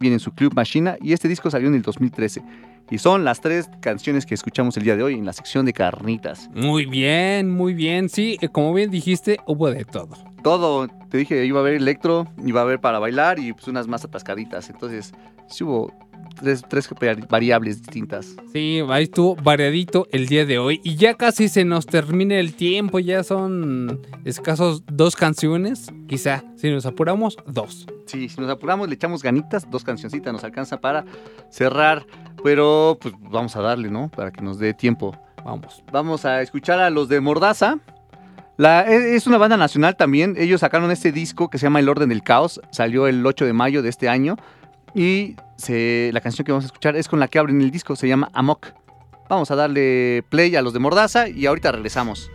[0.00, 2.42] Viene en su Club Machina y este disco salió en el 2013.
[2.90, 5.72] Y son las tres canciones que escuchamos el día de hoy en la sección de
[5.72, 6.48] carnitas.
[6.54, 8.08] Muy bien, muy bien.
[8.08, 10.16] Sí, eh, como bien dijiste, hubo de todo.
[10.42, 13.86] Todo, te dije, iba a haber electro, iba a haber para bailar y pues unas
[13.88, 14.70] más atascaditas.
[14.70, 15.12] Entonces,
[15.48, 15.92] sí hubo
[16.40, 16.88] tres, tres
[17.28, 18.36] variables distintas.
[18.52, 20.80] Sí, ahí estuvo variadito el día de hoy.
[20.82, 22.98] Y ya casi se nos termina el tiempo.
[22.98, 25.92] Ya son escasos dos canciones.
[26.06, 27.86] Quizá, si nos apuramos, dos.
[28.06, 31.04] Sí, si nos apuramos, le echamos ganitas, dos cancioncitas nos alcanza para
[31.50, 32.06] cerrar.
[32.42, 34.08] Pero pues vamos a darle, ¿no?
[34.08, 35.16] Para que nos dé tiempo.
[35.44, 35.82] Vamos.
[35.92, 37.78] Vamos a escuchar a los de Mordaza.
[38.58, 40.34] E- es una banda nacional también.
[40.38, 42.60] Ellos sacaron este disco que se llama El Orden del Caos.
[42.70, 44.36] Salió el 8 de mayo de este año.
[44.94, 45.36] Y
[46.12, 47.94] la canción que vamos a escuchar es con la que abren el disco.
[47.96, 48.66] Se llama Amok.
[49.28, 52.30] Vamos a darle play a los de Mordaza y ahorita regresamos.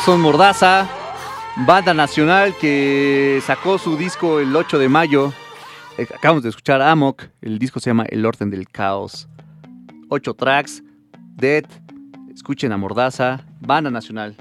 [0.00, 0.88] Son Mordaza,
[1.66, 5.32] banda nacional que sacó su disco el 8 de mayo.
[5.96, 9.28] Eh, Acabamos de escuchar Amok, el disco se llama El Orden del Caos.
[10.08, 10.82] Ocho tracks,
[11.36, 11.64] Dead,
[12.34, 14.36] escuchen a Mordaza, banda nacional.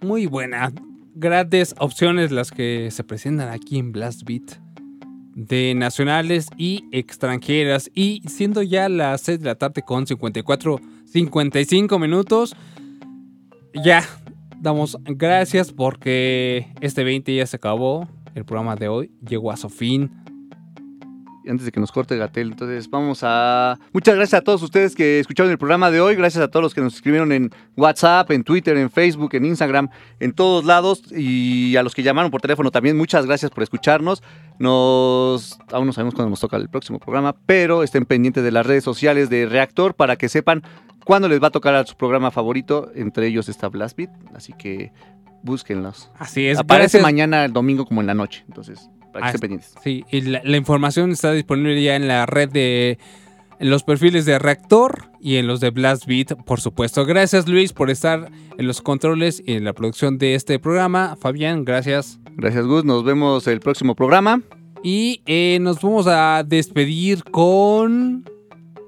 [0.00, 0.72] Muy buena.
[1.14, 4.58] Grandes opciones las que se presentan aquí en Blast Beat.
[5.34, 7.90] De nacionales y extranjeras.
[7.94, 12.56] Y siendo ya las 6 de la tarde con 54, 55 minutos.
[13.74, 14.06] Ya
[14.62, 18.08] damos gracias porque este 20 ya se acabó.
[18.34, 20.10] El programa de hoy llegó a su fin.
[21.48, 23.78] Antes de que nos corte Gatel, entonces vamos a...
[23.92, 26.74] Muchas gracias a todos ustedes que escucharon el programa de hoy, gracias a todos los
[26.74, 29.88] que nos escribieron en WhatsApp, en Twitter, en Facebook, en Instagram,
[30.20, 34.22] en todos lados y a los que llamaron por teléfono también, muchas gracias por escucharnos.
[34.58, 35.58] Nos...
[35.72, 38.84] Aún no sabemos cuándo nos toca el próximo programa, pero estén pendientes de las redes
[38.84, 40.62] sociales de Reactor para que sepan
[41.04, 44.52] cuándo les va a tocar a su programa favorito, entre ellos está Blast Beat, así
[44.52, 44.92] que
[45.42, 46.10] búsquenlos.
[46.18, 46.58] Así es.
[46.58, 47.02] Aparece gracias.
[47.02, 49.74] mañana el domingo como en la noche, entonces para que estén pendientes.
[49.82, 52.98] Sí, y la, la información está disponible ya en la red de
[53.62, 57.06] en los perfiles de Reactor y en los de Blast Beat, por supuesto.
[57.06, 58.28] Gracias Luis por estar
[58.58, 61.16] en los controles y en la producción de este programa.
[61.20, 62.18] Fabián, gracias.
[62.32, 64.42] Gracias Gus, nos vemos el próximo programa.
[64.82, 68.28] Y eh, nos vamos a despedir con...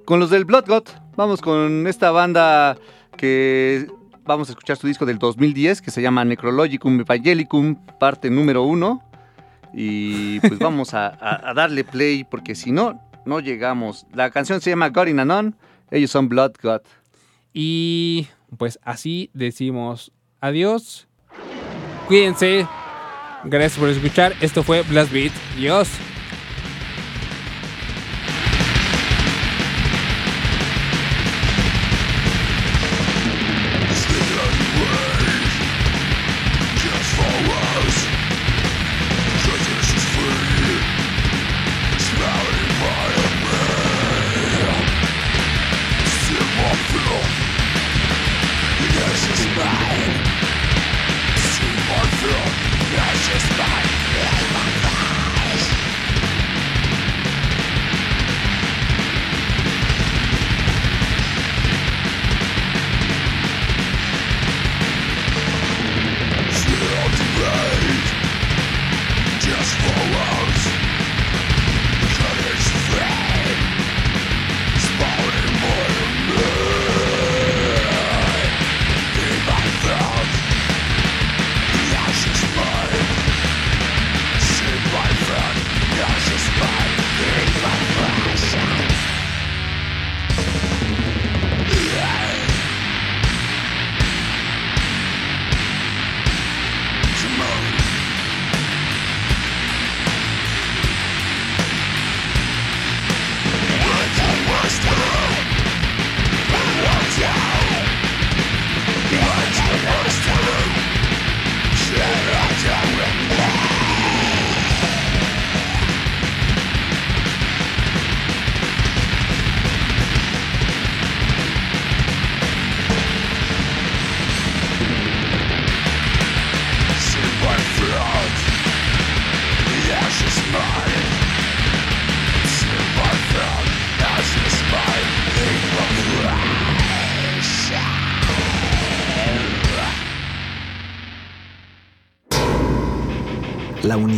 [0.06, 0.82] Con los del Blood God,
[1.16, 2.76] vamos con esta banda
[3.16, 3.86] que
[4.24, 9.04] vamos a escuchar su disco del 2010 que se llama Necrologicum Evangelicum, parte número uno.
[9.76, 14.06] Y pues vamos a, a- a darle play porque si no, no llegamos.
[14.12, 15.56] La canción se llama God in Anon,
[15.90, 16.80] ellos son Blood God.
[17.52, 21.06] Y pues así decimos adiós.
[22.06, 22.66] Cuídense.
[23.44, 24.32] Gracias por escuchar.
[24.40, 25.32] Esto fue Blast Beat.
[25.56, 25.88] Adiós.